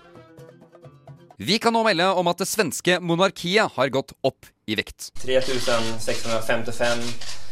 Vi 1.36 1.60
kan 1.60 1.76
nå 1.76 1.84
melde 1.84 2.08
om 2.16 2.32
at 2.32 2.40
det 2.40 2.48
svenske 2.48 2.96
monarkiet 3.04 3.76
har 3.76 3.92
gått 3.92 4.16
opp 4.24 4.48
i 4.64 4.80
vekt. 4.80 5.12
3655 5.20 7.43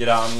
gram. 0.00 0.34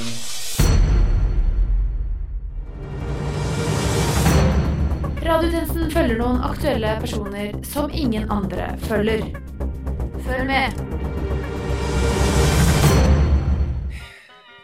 Radiotjenesten 5.21 5.91
følger 5.93 6.17
noen 6.19 6.41
aktuelle 6.43 6.95
personer 7.01 7.53
som 7.67 7.91
ingen 7.93 8.25
andre 8.33 8.71
følger. 8.87 9.21
Følg 10.25 10.47
med. 10.49 10.81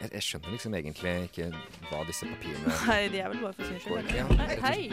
Jeg, 0.02 0.10
jeg 0.13 0.24
skjønner 0.26 0.54
liksom 0.56 0.76
egentlig 0.78 1.13
ikke 1.28 1.48
hva 1.90 2.02
disse 2.08 2.28
papirene 2.30 2.74
Nei, 2.90 3.00
de 3.13 3.22
er 3.22 3.32
vel 3.34 3.42
bare 3.44 3.56
for 3.58 3.70
sin 3.70 3.80
skyld. 3.82 4.12
ja. 4.13 4.26
Hei. 4.66 4.90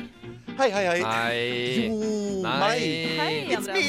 Hei, 0.54 0.68
hei, 0.70 0.84
hei. 0.86 0.98
Nei. 1.02 1.38
Jo, 1.80 1.94
Nei. 2.44 2.58
meg. 2.60 2.84
Hei, 3.18 3.34
It's 3.56 3.70
me. 3.74 3.86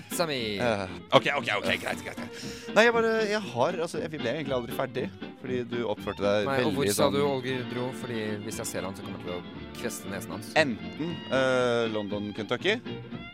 It's 0.00 0.20
a 0.22 0.26
me. 0.30 0.40
Uh, 0.62 0.86
ok, 1.18 1.28
ok, 1.40 1.50
ok, 1.58 1.66
greit, 1.66 1.82
greit. 1.84 2.04
greit. 2.06 2.46
Nei, 2.76 2.86
jeg 2.88 2.94
bare, 2.96 3.12
jeg 3.28 3.42
har, 3.52 3.80
altså, 3.86 4.00
jeg 4.04 4.14
ble 4.14 4.30
egentlig 4.38 4.56
aldri 4.56 4.78
ferdig, 4.78 5.08
fordi 5.40 5.58
du 5.70 5.78
oppførte 5.86 6.24
deg 6.24 6.48
Nei, 6.48 6.56
og 6.58 6.68
veldig 6.68 6.76
hvor 6.78 6.90
sa 6.90 7.06
sånn... 7.06 7.16
du 7.16 7.22
Olger 7.24 7.64
dro? 7.70 7.88
Fordi 8.00 8.22
hvis 8.44 8.60
jeg 8.62 8.70
ser 8.72 8.86
han, 8.88 8.96
så 8.98 9.06
kommer 9.06 9.22
jeg 9.22 9.28
til 9.28 9.36
å 9.36 9.72
kveste 9.78 10.12
nesen 10.12 10.34
hans. 10.36 10.50
Enten 10.58 11.12
uh, 11.30 11.84
London, 11.94 12.30
Kentucky, 12.36 12.78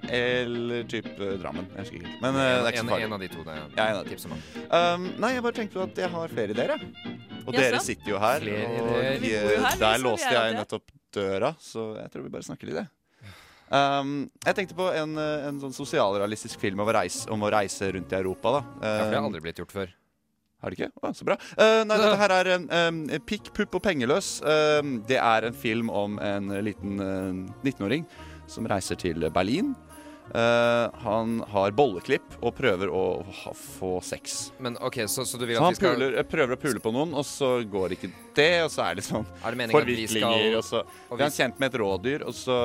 eller 0.09 0.85
type 0.91 1.31
Drammen. 1.41 1.69
Jeg 1.75 1.87
husker 1.87 2.03
ikke. 2.03 2.17
Men 2.25 2.39
uh, 2.39 2.43
det 2.43 2.51
er 2.51 2.71
ikke 2.73 2.83
en, 2.85 2.91
så 2.91 2.97
farlig. 2.97 3.09
en 3.09 3.17
av 3.19 3.25
de 3.25 3.31
to. 3.33 3.47
Det 3.47 3.57
Ja, 3.61 3.87
en 3.87 4.01
av 4.01 4.05
de. 4.05 4.15
tips. 4.15 4.27
Um, 4.69 5.09
nei, 5.23 5.33
jeg 5.37 5.47
bare 5.47 5.59
tenkte 5.61 5.81
på 5.81 5.87
at 5.87 6.03
jeg 6.05 6.13
har 6.17 6.37
flere 6.37 6.57
ideer, 6.57 6.75
jeg. 6.77 7.15
Og 7.45 7.57
dere 7.57 7.81
sitter 7.85 8.15
jo 8.15 8.21
her, 8.21 8.45
Flere 8.45 8.69
og 8.69 8.93
ideer. 8.99 9.17
Vi 9.23 9.33
jo 9.33 9.41
eh, 9.41 9.65
her, 9.65 9.81
der 9.81 10.05
låste 10.05 10.33
jeg 10.33 10.55
nettopp 10.59 10.93
døra, 11.15 11.55
så 11.61 11.89
jeg 12.01 12.13
tror 12.13 12.25
vi 12.27 12.33
bare 12.35 12.47
snakker 12.47 12.71
litt, 12.71 12.81
jeg. 12.83 12.93
Um, 13.75 14.15
jeg 14.45 14.57
tenkte 14.59 14.77
på 14.79 14.87
en, 14.93 15.17
eh, 15.19 15.47
en 15.49 15.59
sånn 15.63 15.75
sosialrealistisk 15.75 16.61
film 16.63 16.83
om 16.85 16.89
å, 16.89 16.95
reise, 16.95 17.25
om 17.33 17.43
å 17.43 17.51
reise 17.53 17.89
rundt 17.97 18.13
i 18.13 18.19
Europa, 18.19 18.59
da. 18.59 18.63
Ja, 18.63 18.75
for 18.79 19.11
det 19.11 19.19
har 19.19 19.25
Um, 19.25 19.29
aldri 19.31 19.45
blitt 19.47 19.61
gjort 19.63 19.75
før. 19.75 19.95
Har 20.65 20.73
det 20.73 20.79
ikke? 20.81 20.93
Å, 21.05 21.13
så 21.13 21.27
bra. 21.29 21.37
Eh, 21.61 21.83
nei, 21.85 21.97
dette 22.01 22.21
her 22.23 22.33
er 22.33 22.53
um, 22.57 23.03
Pikk, 23.29 23.51
pupp 23.53 23.77
og 23.77 23.83
pengeløs. 23.85 24.39
Um, 24.41 24.95
det 25.05 25.19
er 25.21 25.51
en 25.51 25.57
film 25.57 25.91
om 25.93 26.17
en 26.25 26.49
liten 26.65 26.97
uh, 27.05 27.43
19-åring 27.61 28.07
som 28.49 28.65
reiser 28.69 28.97
til 29.01 29.29
Berlin. 29.35 29.75
Eh, 30.35 30.91
han 31.05 31.37
har 31.53 31.71
bolleklipp 31.79 32.33
og 32.43 32.57
prøver 32.59 32.91
å 32.91 33.03
ha, 33.45 33.53
få 33.55 34.01
sex. 34.03 34.49
Men 34.59 34.75
ok, 34.83 34.97
så, 35.07 35.23
så 35.23 35.39
du 35.39 35.45
vil 35.47 35.55
Så 35.55 35.61
at 35.61 35.67
han 35.69 35.77
vi 35.77 35.79
skal 35.79 35.95
puler, 35.95 36.17
eh, 36.19 36.27
prøver 36.27 36.57
å 36.57 36.59
pule 36.59 36.81
på 36.83 36.91
noen, 36.91 37.13
og 37.15 37.23
så 37.29 37.51
går 37.71 37.95
ikke 37.95 38.11
det. 38.35 38.49
Og 38.65 38.73
så 38.75 38.83
er 38.89 38.99
det 38.99 39.05
sånn 39.07 39.23
Er 39.45 39.55
det 39.55 39.61
vi 39.69 39.77
forviklinger. 39.77 40.19
skal- 40.19 40.57
Og 40.59 40.65
så 40.67 40.81
og 40.83 41.15
blir 41.21 41.25
han 41.29 41.37
kjent 41.37 41.61
med 41.63 41.71
et 41.71 41.79
rådyr, 41.85 42.27
og 42.27 42.35
så 42.35 42.57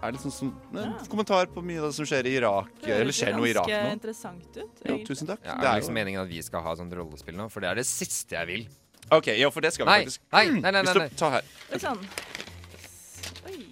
er 0.00 0.12
det 0.16 0.20
sånn 0.24 0.32
som 0.32 0.54
en 0.80 0.94
kommentar 1.12 1.52
på 1.52 1.60
mye 1.62 1.82
av 1.82 1.90
det 1.90 1.94
som 2.00 2.08
skjer 2.08 2.24
i 2.24 2.34
Irak. 2.40 2.72
Eller 2.88 3.12
skjer 3.12 3.36
noe 3.36 3.50
i 3.50 3.52
Irak 3.52 3.68
nå. 3.68 3.92
interessant 3.92 4.56
ut. 4.56 4.80
Ja, 4.88 4.96
tusen 5.04 5.28
takk. 5.28 5.44
Ja, 5.44 5.54
Det 5.54 5.58
er 5.58 5.60
det 5.60 5.68
er 5.74 5.80
liksom 5.82 5.92
jo 5.92 5.98
meningen 6.00 6.22
at 6.24 6.28
vi 6.32 6.40
skal 6.48 6.62
ha 6.64 6.74
sånt 6.80 6.92
rollespill 6.96 7.36
nå? 7.36 7.50
For 7.52 7.60
det 7.60 7.68
er 7.68 7.74
det 7.74 7.84
siste 7.86 8.32
jeg 8.32 8.46
vil. 8.46 8.66
OK, 9.12 9.26
ja, 9.36 9.50
for 9.50 9.60
det 9.60 9.74
skal 9.74 9.84
vi 9.86 9.90
Nei, 9.92 10.04
faktisk. 10.06 10.20
nei, 10.32 10.44
nei, 10.48 10.70
nei, 10.70 10.82
nei, 10.82 10.94
nei, 10.94 11.08
du 11.10 11.16
ta 11.20 11.30
her. 11.36 11.42
Sånn. 11.76 11.98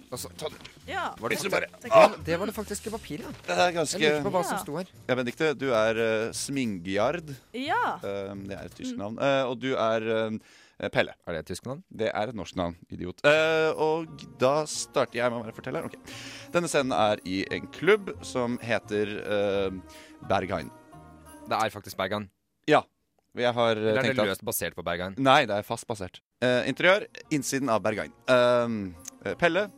Oi. 0.09 0.13
Og 0.15 0.17
så, 0.17 0.29
ta 0.41 0.47
det. 0.49 0.57
Ja. 0.89 1.11
Var 1.21 1.29
det, 1.29 1.51
bare- 1.53 1.67
Ja, 1.85 2.07
det 2.25 2.37
var 2.39 2.49
det 2.49 2.55
faktiske 2.55 2.89
papiret. 2.89 3.41
Det 3.45 3.53
er 3.53 3.71
ganske 3.75 3.99
Jeg 4.01 4.15
lurer 4.15 4.23
på 4.25 4.31
hva 4.33 4.41
som 4.43 4.57
sto 4.57 4.77
her. 4.79 4.87
Ja, 5.07 5.13
Benedicte, 5.13 5.53
du 5.53 5.67
er 5.69 5.99
uh, 6.01 6.31
Smingjard. 6.33 7.29
Ja. 7.53 7.99
Uh, 8.01 8.33
det 8.49 8.57
er 8.57 8.65
et 8.65 8.73
tysk 8.73 8.97
navn. 8.97 9.19
Uh, 9.21 9.51
og 9.51 9.59
du 9.61 9.75
er 9.75 10.07
uh, 10.09 10.89
Pelle. 10.89 11.13
Er 11.27 11.35
det 11.37 11.39
et 11.43 11.51
tysk 11.51 11.67
navn? 11.67 11.83
Det 11.93 12.09
er 12.09 12.31
et 12.31 12.35
norsk 12.39 12.55
navn, 12.57 12.73
idiot. 12.89 13.21
Eh, 13.27 13.69
og 13.75 14.07
da 14.39 14.63
starter 14.65 15.19
jeg 15.19 15.29
med 15.29 15.41
å 15.41 15.45
være 15.45 15.57
forteller. 15.57 15.85
Okay. 15.89 15.99
Denne 16.55 16.69
scenen 16.71 16.95
er 16.95 17.19
i 17.27 17.41
en 17.51 17.67
klubb 17.75 18.13
som 18.25 18.55
heter 18.63 19.11
uh, 19.27 19.97
Berghain. 20.29 20.71
Det 21.49 21.57
er 21.59 21.69
faktisk 21.75 21.99
Berghain. 21.99 22.29
Ja. 22.69 22.81
Jeg 23.37 23.53
har 23.53 23.75
eh, 23.77 23.91
Eller 23.91 23.91
er 23.91 24.01
det 24.01 24.07
tenkt 24.15 24.23
at 24.23 24.31
løst 24.31 24.45
basert 24.47 24.75
på 24.75 24.83
Berghain? 24.87 25.13
Nei, 25.21 25.43
det 25.45 25.59
er 25.59 25.67
fast 25.67 25.85
basert. 25.89 26.17
Eh, 26.41 26.63
interiør 26.71 27.05
innsiden 27.29 27.69
av 27.69 27.83
Berghain. 27.85 28.15
Eh, 28.31 29.35
Pelle 29.37 29.67
eh, 29.67 29.75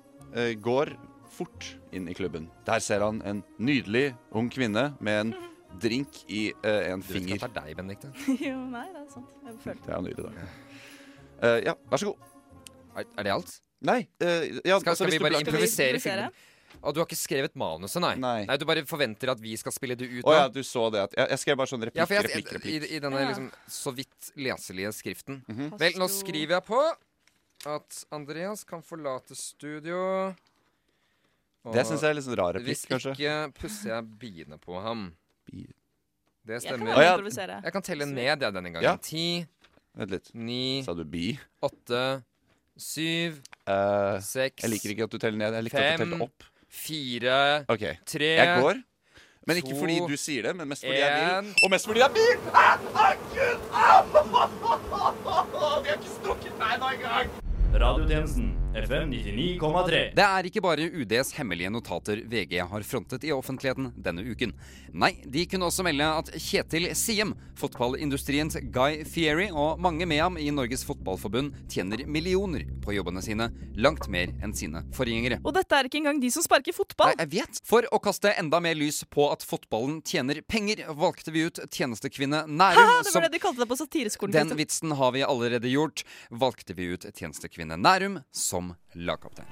går 0.64 0.94
fort 1.32 1.72
inn 1.96 2.08
i 2.12 2.14
klubben. 2.16 2.50
Der 2.68 2.80
ser 2.84 3.04
han 3.04 3.22
en 3.28 3.44
nydelig 3.60 4.12
ung 4.36 4.50
kvinne 4.52 4.92
med 5.00 5.20
en 5.26 5.34
drink 5.82 6.22
i 6.28 6.50
eh, 6.64 6.92
en 6.92 7.00
Du 7.02 7.08
vet 7.08 7.16
finger. 7.16 7.36
ikke 7.40 7.48
at 7.48 7.54
det 7.56 7.62
er 7.64 7.68
deg, 7.72 7.78
Benedicte? 7.80 8.12
jo, 8.50 8.58
nei, 8.72 8.86
det 8.92 9.02
er 9.06 9.10
sant. 9.14 9.34
Jeg 9.48 9.58
følte 9.64 9.88
Det 9.88 9.96
er 9.96 10.06
nydelig, 10.06 10.26
da. 10.28 10.48
Eh, 11.42 11.60
ja, 11.70 11.76
vær 11.90 11.98
så 12.04 12.12
god. 12.12 12.30
Er, 13.00 13.06
er 13.18 13.24
det 13.30 13.32
alt? 13.38 13.54
Nei. 13.82 14.00
eh, 14.22 14.44
ja, 14.68 14.78
Skal, 14.80 14.92
altså, 14.92 14.96
skal 15.02 15.08
hvis 15.10 15.16
vi 15.16 15.22
du 15.22 15.26
bare 15.30 15.40
improvisere 15.42 16.00
filmen? 16.04 16.40
Og 16.82 16.96
du 16.96 17.00
har 17.02 17.06
ikke 17.06 17.18
skrevet 17.20 17.56
manuset, 17.60 18.02
nei? 18.02 18.14
Nei. 18.18 18.58
Du 18.58 18.64
bare 18.66 18.82
forventer 18.90 19.30
at 19.34 19.42
vi 19.44 19.52
skal 19.60 19.74
spille 19.76 19.94
det 20.00 20.08
ut 20.10 20.26
Å 20.26 20.34
ja, 20.34 20.46
du 20.50 20.62
så 20.66 20.88
det. 20.94 21.04
At, 21.08 21.12
jeg, 21.18 21.28
jeg 21.36 21.42
skrev 21.44 21.58
bare 21.60 21.70
sånn 21.70 21.84
replikk, 21.86 22.02
Ja, 22.02 22.08
jeg, 22.16 22.26
replikk, 22.26 22.52
replikk. 22.58 22.86
I, 22.88 22.96
I 22.98 23.02
denne 23.04 23.20
Ja. 23.22 23.28
liksom 23.30 23.50
så 23.70 23.94
vidt 23.96 24.32
leselige 24.40 24.92
skriften. 24.98 25.42
Mhm. 25.52 25.72
Vel, 25.82 25.98
nå 26.02 26.08
skriver 26.10 26.56
jeg 26.58 26.66
på 26.68 26.80
at 27.66 28.04
Andreas 28.12 28.64
kan 28.64 28.82
forlate 28.84 29.36
studio. 29.38 30.34
Og 31.62 31.76
Det 31.76 31.84
syns 31.86 32.02
jeg 32.02 32.10
er 32.10 32.18
litt 32.18 32.26
sånn 32.26 32.38
rar 32.40 32.56
replikk, 32.58 32.88
Hvis 32.90 33.06
ikke 33.14 33.36
pusser 33.54 33.92
jeg 33.94 34.08
biene 34.22 34.58
på 34.62 34.82
ham. 34.82 35.12
Bi- 35.46 35.68
Det 36.42 36.58
Jeg 36.58 36.72
kan 36.72 36.80
stemmer. 36.80 37.62
Jeg 37.62 37.72
kan 37.74 37.82
telle 37.86 38.06
ned 38.10 38.42
jeg 38.42 38.54
denne 38.54 38.72
gangen. 38.74 38.82
Ja. 38.82 38.96
Ti, 38.98 39.46
Vent 39.94 40.10
litt. 40.10 40.34
ni, 40.34 40.82
Sa 40.84 40.94
du 40.94 41.04
bi? 41.06 41.38
åtte, 41.62 42.24
syv, 42.76 43.42
uh, 43.68 44.18
seks, 44.20 44.64
jeg 44.64 44.70
liker 44.72 44.90
ikke 44.90 45.04
at 45.04 45.12
du 45.12 45.20
teller 45.20 45.38
ned. 45.38 45.54
Jeg 45.54 45.64
likte 45.64 45.78
at 45.78 46.00
du 46.00 46.04
fem, 46.04 46.10
telte 46.10 46.24
opp. 46.24 46.44
fire, 46.68 47.66
okay. 47.70 47.98
tre 48.06 48.38
Jeg 48.38 48.62
går. 48.62 48.84
Men 49.46 49.58
ikke 49.58 49.70
to, 49.74 49.80
fordi 49.82 50.00
du 50.08 50.18
sier 50.18 50.44
det, 50.44 50.56
men 50.56 50.68
mest 50.68 50.82
fordi 50.86 50.98
jeg 50.98 51.44
vil. 51.44 51.54
Og 51.66 51.70
mest 51.72 51.86
fordi 51.86 52.00
jeg 52.00 52.14
vil! 52.14 52.38
Ah, 52.54 52.78
ah, 52.96 53.14
Gud! 53.34 53.60
Ah! 53.74 54.02
de 55.84 55.90
har 55.90 55.98
ikke 55.98 56.14
strukket 56.22 56.58
meg 56.58 56.76
ennå 56.78 56.92
engang! 56.96 57.42
Radiotjenesten 57.74 58.54
FM 58.76 59.12
99,3. 59.12 60.14
Det 60.16 60.24
er 60.24 60.48
ikke 60.48 60.62
bare 60.64 60.86
UDs 60.96 61.34
hemmelige 61.36 61.70
notater 61.74 62.22
VG 62.32 62.62
har 62.72 62.84
frontet 62.88 63.26
i 63.28 63.34
offentligheten 63.36 63.90
denne 64.00 64.24
uken. 64.24 64.54
Nei, 64.96 65.10
de 65.28 65.44
kunne 65.52 65.68
også 65.68 65.84
melde 65.84 66.08
at 66.08 66.30
Kjetil 66.40 66.88
Siem, 66.96 67.34
fotballindustriens 67.60 68.56
Guy 68.72 69.02
Fieri 69.04 69.50
og 69.52 69.82
mange 69.84 70.08
med 70.08 70.22
ham 70.24 70.40
i 70.40 70.48
Norges 70.56 70.86
Fotballforbund 70.88 71.52
tjener 71.72 72.06
millioner 72.08 72.64
på 72.84 72.96
jobbene 72.96 73.20
sine, 73.26 73.50
langt 73.76 74.08
mer 74.12 74.32
enn 74.40 74.56
sine 74.56 74.86
forgjengere. 74.96 75.42
Og 75.44 75.52
dette 75.58 75.76
er 75.76 75.92
ikke 75.92 76.00
engang 76.00 76.24
de 76.24 76.32
som 76.32 76.46
sparker 76.46 76.76
fotball. 76.76 77.12
Nei, 77.12 77.28
jeg 77.28 77.34
vet. 77.36 77.62
For 77.68 77.88
å 77.92 78.00
kaste 78.04 78.32
enda 78.40 78.64
mer 78.64 78.80
lys 78.80 79.02
på 79.12 79.28
at 79.34 79.44
fotballen 79.44 80.00
tjener 80.08 80.40
penger, 80.48 80.86
valgte 80.96 81.36
vi 81.36 81.44
ut 81.50 81.60
tjenestekvinne 81.68 82.46
Nærum 82.48 82.80
Haha, 82.80 83.04
det 83.04 83.12
som 83.12 83.20
var 83.20 83.28
det 83.28 83.36
de 83.36 83.44
kalte 83.44 83.66
det 83.66 83.70
på 83.74 83.80
Satireskolen. 83.84 84.40
den 84.40 84.58
vitsen 84.64 84.96
har 84.96 85.12
vi 85.12 85.28
allerede 85.28 85.68
gjort. 85.76 86.06
Valgte 86.32 86.78
vi 86.80 86.94
ut 86.96 87.12
tjenestekvinne 87.12 87.76
Nærum 87.76 88.22
som 88.32 88.61
som 88.62 88.76
lagkaptein. 88.94 89.48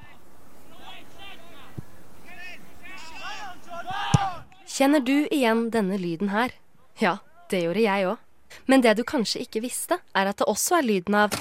Kjenner 4.68 5.00
du 5.00 5.28
igjen 5.32 5.70
denne 5.74 5.98
lyden 5.98 6.30
her? 6.30 6.54
Ja, 7.00 7.18
det 7.50 7.64
gjorde 7.66 7.84
jeg 7.84 8.08
òg. 8.08 8.18
Men 8.66 8.82
det 8.82 8.96
du 8.98 9.04
kanskje 9.06 9.42
ikke 9.44 9.62
visste, 9.66 10.00
er 10.18 10.30
at 10.30 10.40
det 10.40 10.48
også 10.50 10.80
er 10.80 10.88
lyden 10.88 11.18
av 11.18 11.34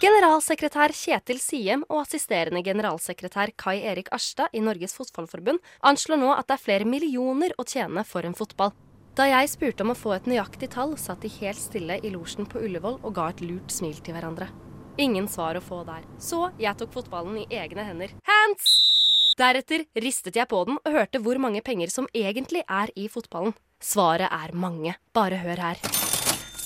Generalsekretær 0.00 0.94
Kjetil 0.96 1.40
Siem 1.42 1.82
og 1.88 2.06
assisterende 2.06 2.62
generalsekretær 2.64 3.52
Kai 3.60 3.82
Erik 3.84 4.08
Arstad 4.16 4.54
i 4.56 4.62
Norges 4.64 4.94
Fotballforbund 4.96 5.60
anslår 5.84 6.22
nå 6.22 6.30
at 6.32 6.48
det 6.48 6.56
er 6.56 6.62
flere 6.62 6.88
millioner 6.88 7.52
å 7.58 7.66
tjene 7.68 8.06
for 8.08 8.24
en 8.24 8.36
fotball. 8.36 8.72
Da 9.18 9.26
jeg 9.28 9.52
spurte 9.52 9.84
om 9.84 9.92
å 9.92 9.98
få 9.98 10.14
et 10.16 10.30
nøyaktig 10.30 10.70
tall, 10.72 10.96
satt 10.96 11.26
de 11.26 11.34
helt 11.40 11.60
stille 11.60 12.00
i 12.00 12.14
losjen 12.14 12.48
på 12.48 12.62
Ullevål 12.64 13.00
og 13.02 13.14
ga 13.18 13.28
et 13.28 13.44
lurt 13.44 13.74
smil 13.74 13.98
til 14.00 14.16
hverandre. 14.16 14.48
Ingen 14.98 15.28
svar 15.30 15.58
å 15.58 15.62
få 15.62 15.82
der, 15.86 16.02
så 16.18 16.50
jeg 16.60 16.76
tok 16.80 16.92
fotballen 16.98 17.38
i 17.42 17.46
egne 17.54 17.84
hender. 17.86 18.14
Hands! 18.26 18.70
Deretter 19.38 19.86
ristet 20.02 20.36
jeg 20.36 20.48
på 20.50 20.64
den 20.68 20.80
og 20.82 20.92
hørte 20.92 21.20
hvor 21.22 21.38
mange 21.40 21.62
penger 21.64 21.92
som 21.92 22.08
egentlig 22.12 22.64
er 22.66 22.90
i 22.98 23.06
fotballen. 23.08 23.54
Svaret 23.80 24.28
er 24.28 24.52
mange. 24.52 24.96
Bare 25.16 25.38
hør 25.40 25.62
her. 25.70 25.80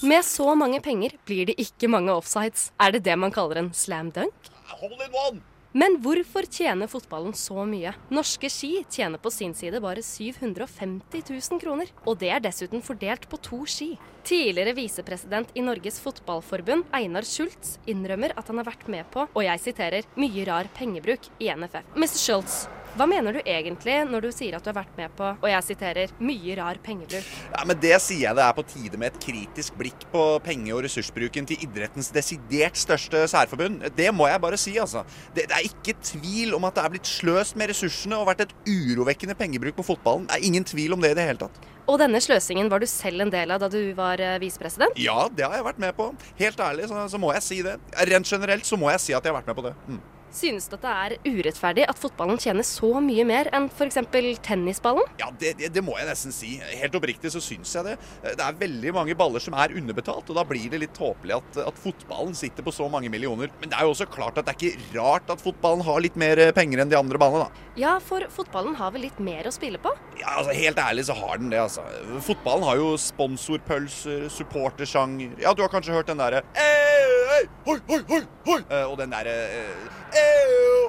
Med 0.03 0.27
så 0.27 0.51
mange 0.59 0.81
penger 0.83 1.15
blir 1.29 1.47
det 1.49 1.59
ikke 1.63 1.89
mange 1.89 2.13
offsides. 2.13 2.73
Er 2.83 2.97
det 2.97 3.05
det 3.07 3.15
man 3.21 3.33
kaller 3.33 3.63
en 3.63 3.73
slam 3.77 4.11
dunk? 4.13 4.51
Hold 4.75 4.99
in 4.99 5.15
one! 5.15 5.54
Men 5.75 5.97
hvorfor 5.99 6.47
tjener 6.47 6.87
fotballen 6.87 7.33
så 7.35 7.65
mye? 7.67 7.91
Norske 8.15 8.47
Ski 8.47 8.85
tjener 8.95 9.19
på 9.19 9.33
sin 9.35 9.57
side 9.59 9.81
bare 9.83 10.05
750 10.07 11.25
000 11.27 11.59
kroner. 11.59 11.91
Og 12.07 12.21
det 12.21 12.31
er 12.31 12.45
dessuten 12.45 12.85
fordelt 12.85 13.27
på 13.27 13.41
to 13.43 13.59
ski. 13.67 13.89
Tidligere 14.23 14.77
visepresident 14.79 15.51
i 15.59 15.65
Norges 15.67 15.99
Fotballforbund, 16.05 16.87
Einar 16.95 17.27
Schultz, 17.27 17.81
innrømmer 17.91 18.37
at 18.39 18.47
han 18.53 18.63
har 18.63 18.71
vært 18.71 18.87
med 18.87 19.11
på, 19.11 19.27
og 19.27 19.43
jeg 19.43 19.65
siterer, 19.67 20.07
mye 20.15 20.47
rar 20.47 20.71
pengebruk 20.79 21.27
i 21.43 21.51
NFF. 21.51 21.91
Mr. 21.99 22.21
Schultz, 22.23 22.57
hva 22.95 23.07
mener 23.11 23.35
du 23.35 23.41
egentlig 23.43 23.97
når 24.07 24.29
du 24.29 24.31
sier 24.35 24.55
at 24.55 24.63
du 24.63 24.71
har 24.71 24.77
vært 24.77 24.99
med 24.99 25.15
på, 25.19 25.27
og 25.35 25.49
jeg 25.51 25.67
siterer, 25.67 26.13
mye 26.23 26.55
rar 26.61 26.79
pengebruk? 26.85 27.27
Ja, 27.51 27.65
men 27.67 27.81
Det 27.83 27.97
sier 28.03 28.29
jeg 28.29 28.39
det 28.39 28.45
er 28.45 28.55
på 28.55 28.65
tide 28.71 29.01
med 29.01 29.11
et 29.11 29.19
kritisk 29.25 29.75
blikk 29.81 30.07
på 30.13 30.23
penge- 30.45 30.77
og 30.77 30.85
ressursbruken 30.87 31.49
til 31.51 31.67
idrettens 31.67 32.13
desidert 32.15 32.79
største 32.79 33.25
særforbund. 33.31 33.83
Det 33.99 34.09
må 34.15 34.29
jeg 34.31 34.41
bare 34.41 34.61
si, 34.61 34.77
altså. 34.79 35.03
Det, 35.35 35.49
det 35.51 35.59
er 35.59 35.67
ikke 35.67 35.97
tvil 36.07 36.55
om 36.55 36.69
at 36.69 36.79
det 36.79 36.85
er 36.85 36.95
blitt 36.95 37.11
sløst 37.11 37.59
med 37.59 37.73
ressursene 37.75 38.21
og 38.21 38.31
vært 38.31 38.47
et 38.47 38.57
urovekkende 38.71 39.35
pengebruk 39.39 39.81
på 39.81 39.89
fotballen. 39.91 40.31
Det 40.31 40.39
er 40.39 40.47
ingen 40.47 40.65
tvil 40.65 40.95
om 40.95 41.03
det 41.03 41.13
i 41.17 41.19
det 41.19 41.27
hele 41.27 41.43
tatt. 41.43 41.63
Og 41.91 41.99
denne 42.01 42.23
sløsingen 42.23 42.71
var 42.73 42.81
du 42.81 42.87
selv 42.89 43.27
en 43.27 43.35
del 43.35 43.51
av 43.53 43.61
da 43.61 43.69
du 43.69 43.81
var 43.99 44.23
eh, 44.23 44.39
visepresident? 44.41 44.95
Ja, 44.97 45.27
det 45.29 45.45
har 45.45 45.59
jeg 45.59 45.67
vært 45.67 45.83
med 45.83 45.99
på. 45.99 46.13
Helt 46.39 46.63
ærlig 46.63 46.89
så, 46.89 47.05
så 47.11 47.21
må 47.21 47.35
jeg 47.35 47.45
si 47.45 47.61
det. 47.67 47.77
Rent 48.09 48.31
generelt 48.31 48.71
så 48.71 48.79
må 48.81 48.89
jeg 48.95 49.03
si 49.03 49.13
at 49.13 49.21
jeg 49.21 49.35
har 49.35 49.43
vært 49.43 49.51
med 49.51 49.59
på 49.59 49.67
det. 49.67 49.75
Mm. 49.91 50.03
Synes 50.35 50.67
du 50.67 50.75
at 50.75 50.83
det 50.83 50.93
er 50.93 51.13
urettferdig 51.29 51.85
at 51.87 51.99
fotballen 52.01 52.41
tjener 52.43 52.67
så 52.67 52.89
mye 53.03 53.23
mer 53.29 53.47
enn 53.55 53.69
f.eks. 53.71 54.01
tennisballen? 54.43 55.07
Ja, 55.21 55.29
det, 55.39 55.53
det, 55.61 55.71
det, 55.77 55.83
må 55.85 55.95
jeg 55.95 56.09
nesten 56.09 56.35
si. 56.35 56.57
Helt 56.81 56.97
oppriktig 56.99 57.31
så 57.31 57.43
syns 57.45 57.71
jeg 57.77 57.87
det. 57.87 57.95
Det 58.25 58.43
er 58.43 58.59
veldig 58.59 58.95
mange 58.97 59.15
baller 59.19 59.43
som 59.43 59.55
er 59.55 59.77
underbetalt, 59.79 60.33
og 60.33 60.41
da 60.41 60.43
blir 60.49 60.67
det 60.73 60.81
litt 60.83 60.97
tåpelig 60.97 61.37
at, 61.37 61.61
at, 61.69 61.79
fotballen 61.85 62.35
sitter 62.35 62.67
på 62.67 62.75
så 62.75 62.89
mange 62.91 63.13
millioner. 63.13 63.53
Men 63.61 63.71
det 63.71 63.79
er 63.79 63.87
jo 63.87 63.95
også 63.95 64.09
klart 64.11 64.41
at 64.41 64.49
det 64.49 64.57
er 64.57 64.73
ikke 64.73 64.99
rart 64.99 65.31
at 65.31 65.43
fotballen 65.45 65.85
har 65.87 66.03
litt 66.03 66.19
mer 66.19 66.43
penger 66.57 66.83
enn 66.83 66.91
de 66.91 66.99
andre 66.99 67.21
ballene, 67.21 67.47
da. 67.47 67.71
Ja, 67.79 67.95
for 68.03 68.27
fotballen 68.31 68.75
har 68.79 68.91
vel 68.95 69.07
litt 69.07 69.21
mer 69.23 69.47
å 69.47 69.55
spille 69.55 69.79
på? 69.83 69.95
Ja, 70.19 70.39
altså 70.41 70.55
Helt 70.55 70.79
ærlig 70.79 71.07
så 71.07 71.15
har 71.19 71.39
den 71.39 71.51
det, 71.55 71.63
altså. 71.63 71.87
Fotballen 72.27 72.67
har 72.67 72.79
jo 72.79 72.93
sponsorpølser, 72.99 74.29
supportersang 74.31 75.17
Ja, 75.43 75.55
du 75.55 75.63
har 75.65 75.71
kanskje 75.73 75.95
hørt 75.95 76.11
den 76.11 76.23
derre 76.23 76.45
Hoi, 76.55 77.79
hoi, 77.89 78.01
hoi, 78.09 78.21
hoi! 78.47 78.61
Og 78.85 78.95
den 79.01 79.11
derre 79.11 79.35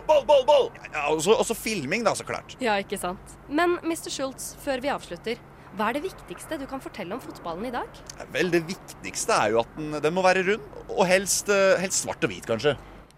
Ball, 0.05 0.23
ball, 0.27 0.45
ball! 0.45 0.69
Ja, 0.93 1.07
og 1.11 1.21
så 1.23 1.57
filming, 1.57 2.03
da, 2.05 2.13
så 2.15 2.25
klart. 2.27 2.55
Ja, 2.61 2.77
ikke 2.81 2.99
sant. 3.01 3.37
Men 3.49 3.79
Mr. 3.83 4.09
Schultz, 4.13 4.53
før 4.63 4.83
vi 4.83 4.91
avslutter. 4.93 5.41
Hva 5.75 5.89
er 5.89 5.97
det 5.97 6.05
viktigste 6.05 6.55
du 6.61 6.67
kan 6.71 6.79
fortelle 6.79 7.17
om 7.17 7.19
fotballen 7.19 7.65
i 7.67 7.73
dag? 7.73 7.97
Vel, 8.31 8.51
Det 8.53 8.61
viktigste 8.69 9.35
er 9.35 9.55
jo 9.55 9.63
at 9.65 9.73
den, 9.75 9.97
den 10.01 10.13
må 10.15 10.23
være 10.23 10.45
rund, 10.47 10.67
og 10.87 11.03
helst, 11.09 11.49
helst 11.81 12.05
svart 12.05 12.23
og 12.23 12.31
hvit, 12.31 12.45
kanskje. 12.47 12.77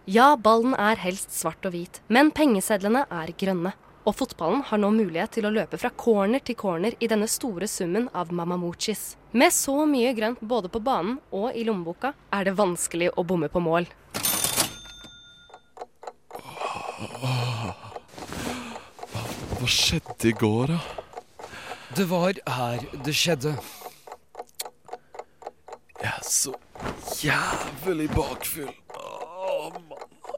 Ja, 0.09 0.31
ballen 0.39 0.73
er 0.79 0.97
helst 1.03 1.35
svart 1.35 1.65
og 1.67 1.75
hvit, 1.75 1.99
men 2.07 2.31
pengesedlene 2.31 3.03
er 3.11 3.33
grønne. 3.37 3.75
Og 4.07 4.15
fotballen 4.15 4.61
har 4.69 4.79
nå 4.79 4.89
mulighet 4.95 5.33
til 5.35 5.45
å 5.49 5.51
løpe 5.51 5.77
fra 5.81 5.91
corner 5.91 6.39
til 6.39 6.55
corner 6.55 6.95
i 7.03 7.09
denne 7.11 7.27
store 7.27 7.67
summen 7.67 8.07
av 8.15 8.31
mamamuchis. 8.31 9.17
Med 9.35 9.51
så 9.51 9.81
mye 9.83 10.13
grønt 10.15 10.39
både 10.39 10.71
på 10.71 10.79
banen 10.79 11.19
og 11.35 11.51
i 11.51 11.65
lommeboka 11.67 12.13
er 12.31 12.47
det 12.47 12.55
vanskelig 12.55 13.11
å 13.19 13.27
bomme 13.27 13.51
på 13.51 13.59
mål. 13.59 13.89
Hva 19.57 19.67
skjedde 19.69 20.29
i 20.29 20.33
går, 20.33 20.71
da? 20.71 20.79
Det 21.97 22.05
var 22.09 22.33
her 22.49 22.85
det 23.05 23.13
skjedde. 23.15 23.53
Jeg 26.01 26.09
er 26.13 26.23
så 26.25 26.53
jævlig 27.21 28.09
bakfull. 28.15 28.73
Mann. 29.89 29.93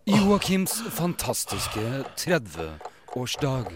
Joakims 0.08 0.82
fantastiske 0.90 2.04
30-årsdag. 2.18 3.72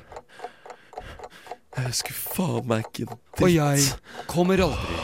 Jeg 1.78 1.94
skulle 1.94 2.20
faen 2.36 2.68
meg 2.68 2.86
ikke 2.90 3.06
dritt. 3.14 3.44
Og 3.44 3.54
jeg 3.54 3.80
kommer 4.28 4.64
aldri 4.68 5.00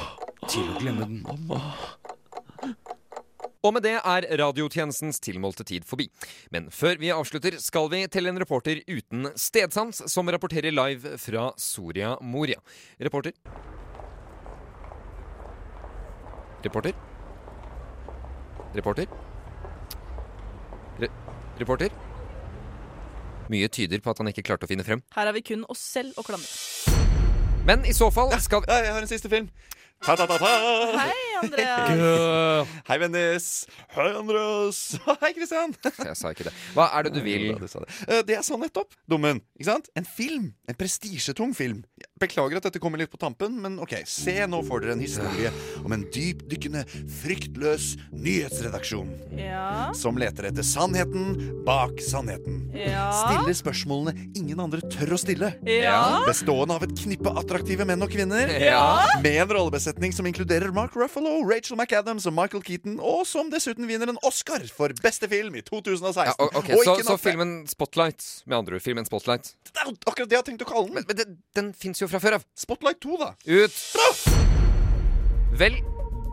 til 0.50 0.68
å 0.68 0.80
glemme 0.82 1.08
den. 1.08 1.24
Mamma. 1.28 1.62
Og 3.60 3.74
med 3.76 3.84
det 3.84 3.98
er 3.98 4.28
radiotjenestens 4.40 5.20
tilmålte 5.20 5.66
tid 5.68 5.84
forbi. 5.88 6.08
Men 6.54 6.70
før 6.72 7.00
vi 7.02 7.12
avslutter, 7.12 7.58
skal 7.60 7.90
vi 7.92 8.06
til 8.08 8.30
en 8.32 8.40
reporter 8.40 8.80
uten 8.88 9.28
stedsans, 9.36 10.00
som 10.08 10.32
rapporterer 10.32 10.72
live 10.72 11.18
fra 11.20 11.50
Soria 11.60 12.14
Moria. 12.24 12.62
Reporter? 13.04 13.36
Reporter? 16.64 16.96
Reporter? 18.76 19.12
Re 21.00 21.10
reporter? 21.60 21.92
Mye 23.52 23.68
tyder 23.68 24.00
på 24.04 24.12
at 24.14 24.22
han 24.22 24.30
ikke 24.32 24.46
klarte 24.46 24.68
å 24.68 24.72
finne 24.72 24.86
frem. 24.88 25.02
Her 25.16 25.28
har 25.28 25.36
vi 25.36 25.44
kun 25.44 25.66
oss 25.68 25.82
selv 25.84 26.16
å 26.20 26.24
klandre. 26.24 26.48
Men 27.68 27.84
i 27.84 27.96
så 27.98 28.08
fall 28.14 28.32
skal 28.40 28.64
vi 28.64 28.72
Ja, 28.72 28.80
jeg 28.86 28.96
har 28.96 29.04
en 29.04 29.12
siste 29.12 29.32
film. 29.32 29.52
Ta-ta-ta-ta! 30.06 31.28
Andreas. 31.44 32.68
Hei, 32.90 32.98
Vennis. 33.02 33.48
Hei, 33.96 34.10
Andreas. 34.18 34.80
Hei, 35.22 35.32
Kristian. 35.38 35.74
Jeg 36.10 36.18
sa 36.20 36.34
ikke 36.34 36.50
det. 36.50 36.54
Hva 36.76 36.90
er 36.98 37.08
det 37.08 37.14
du 37.16 37.22
vil? 37.26 37.50
Det. 37.60 38.22
det 38.28 38.36
jeg 38.38 38.46
sa 38.46 38.58
nettopp. 38.60 38.96
Dummen. 39.10 39.42
Ikke 39.58 39.70
sant? 39.72 39.90
En 39.98 40.08
film. 40.08 40.52
En 40.70 40.78
prestisjetung 40.78 41.54
film. 41.58 41.82
Beklager 42.20 42.60
at 42.60 42.68
dette 42.68 42.82
kommer 42.84 43.00
litt 43.00 43.12
på 43.12 43.20
tampen, 43.20 43.56
men 43.64 43.78
ok, 43.80 43.94
se 44.10 44.36
nå 44.50 44.60
får 44.68 44.84
dere 44.84 44.96
en 44.98 45.04
historie 45.04 45.52
om 45.86 45.94
en 45.96 46.04
dypdykkende, 46.12 46.84
fryktløs 47.22 47.94
nyhetsredaksjon. 48.12 49.12
Ja. 49.40 49.90
Som 49.96 50.20
leter 50.20 50.50
etter 50.50 50.66
sannheten 50.68 51.64
bak 51.68 52.02
sannheten. 52.04 52.66
Ja. 52.76 53.08
Stiller 53.22 53.56
spørsmålene 53.56 54.28
ingen 54.38 54.60
andre 54.64 54.84
tør 54.92 55.16
å 55.16 55.22
stille. 55.22 55.54
Ja. 55.68 56.00
Bestående 56.28 56.76
av 56.76 56.86
et 56.88 56.96
knippe 57.00 57.32
attraktive 57.40 57.88
menn 57.88 58.04
og 58.04 58.12
kvinner. 58.12 58.52
Ja. 58.60 58.84
Med 59.24 59.40
en 59.46 59.56
rollebesetning 59.56 60.16
som 60.16 60.28
inkluderer 60.30 60.74
Mark 60.76 60.98
Ruffalo, 61.00 61.29
Rachel 61.50 61.78
McAdams 61.80 62.26
og 62.30 62.34
Michael 62.38 62.64
Keaton, 62.66 62.98
og 63.00 63.26
som 63.30 63.50
dessuten 63.54 63.88
vinner 63.90 64.10
en 64.12 64.20
Oscar 64.28 64.64
for 64.76 64.94
beste 65.04 65.30
film 65.32 65.56
i 65.60 65.64
2016. 65.68 66.26
Ja, 66.30 66.34
ok, 66.50 66.70
Og 66.76 66.84
Så, 66.86 66.96
ikke 66.98 67.08
så 67.12 67.18
filmen 67.22 67.54
Spotlight, 67.70 68.26
med 68.50 68.58
andre 68.62 68.80
ord. 68.80 68.86
Filmen 68.86 69.06
Spotlight. 69.08 69.54
Det 69.70 69.76
er 69.84 69.92
akkurat 70.08 70.30
det 70.30 70.38
jeg 70.38 70.44
har 70.44 70.48
tenkt 70.52 70.66
å 70.66 70.70
kalle 70.70 70.88
den. 70.90 70.96
Men, 71.00 71.08
men 71.08 71.22
den, 71.24 71.38
den 71.60 71.72
fins 71.78 72.02
jo 72.02 72.08
fra 72.12 72.20
før 72.24 72.40
av. 72.40 72.48
Spotlight 72.58 73.02
2, 73.06 73.18
da. 73.22 73.34
Ut. 73.48 73.80
Vel, 75.60 75.80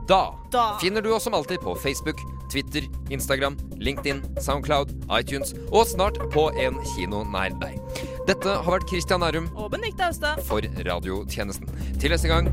da, 0.09 0.23
Da. 0.53 0.65
finner 0.81 1.03
du 1.03 1.11
oss 1.15 1.25
som 1.27 1.35
alltid 1.35 1.59
på 1.65 1.75
Facebook, 1.83 2.21
Twitter, 2.53 2.85
Instagram, 3.11 3.57
LinkedIn, 3.83 4.21
Soundcloud, 4.41 4.93
iTunes 5.19 5.51
og 5.73 5.87
snart 5.91 6.21
på 6.31 6.47
en 6.63 6.79
kino 6.95 7.25
nær 7.27 7.51
deg. 7.59 7.81
Dette 8.29 8.55
har 8.63 8.71
vært 8.77 8.87
Christian 8.91 9.21
Nærum 9.25 9.49
Og 9.57 9.71
Benedicte 9.75 10.07
Austad. 10.07 10.45
for 10.47 10.63
radiotjenesten. 10.87 11.67
Til 11.99 12.15
neste 12.15 12.31
gang 12.31 12.53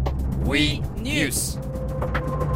We 0.49 0.81
News. 1.05 1.53
Thank 1.99 2.41
you. 2.41 2.52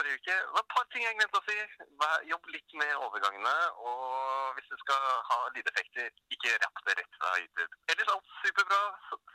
Forrige 0.00 0.18
uke, 0.20 0.34
det 0.46 0.52
var 0.56 0.64
et 0.64 0.72
par 0.74 0.84
ting 0.92 1.02
jeg 1.04 1.16
glemte 1.18 1.40
å 1.40 1.44
si. 1.44 1.56
Jobb 2.30 2.46
litt 2.54 2.74
med 2.80 2.92
overgangene, 3.06 3.56
og 3.88 4.56
hvis 4.56 4.70
du 4.72 4.76
skal 4.80 5.02
ha 5.28 5.38
lydeffekter, 5.56 6.08
ikke 6.36 6.56
rapp 6.62 6.80
det 6.86 6.96
rett 7.00 7.18
fra 7.20 7.32
YouTube. 7.42 7.72
Ellers 7.92 8.12
alt 8.14 8.30
superbra, 8.44 8.80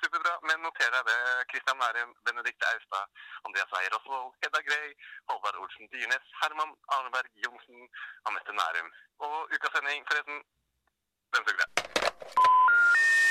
superbra, 0.01 0.33
men 0.49 0.65
noter 0.65 0.89
deg 0.95 1.05
det. 1.11 1.19
Christian 1.51 1.81
Nærum, 1.83 2.15
Benedikte 2.25 2.71
Austad, 2.71 3.13
Andreas 3.49 3.75
Weier 3.75 3.97
Osvold, 3.99 4.33
Hedda 4.41 4.63
Grey, 4.69 4.89
Håvard 5.29 5.61
Olsen 5.61 5.91
Dyrnes, 5.93 6.33
Herman 6.41 6.73
Arneberg 6.97 7.29
Johnsen, 7.45 7.85
Anette 8.31 8.57
Nærum. 8.61 8.89
Og 9.27 9.37
ukas 9.53 9.77
sending, 9.77 10.01
forresten, 10.09 10.41
den 11.35 11.47
suger 11.47 11.65
jeg. 11.65 13.24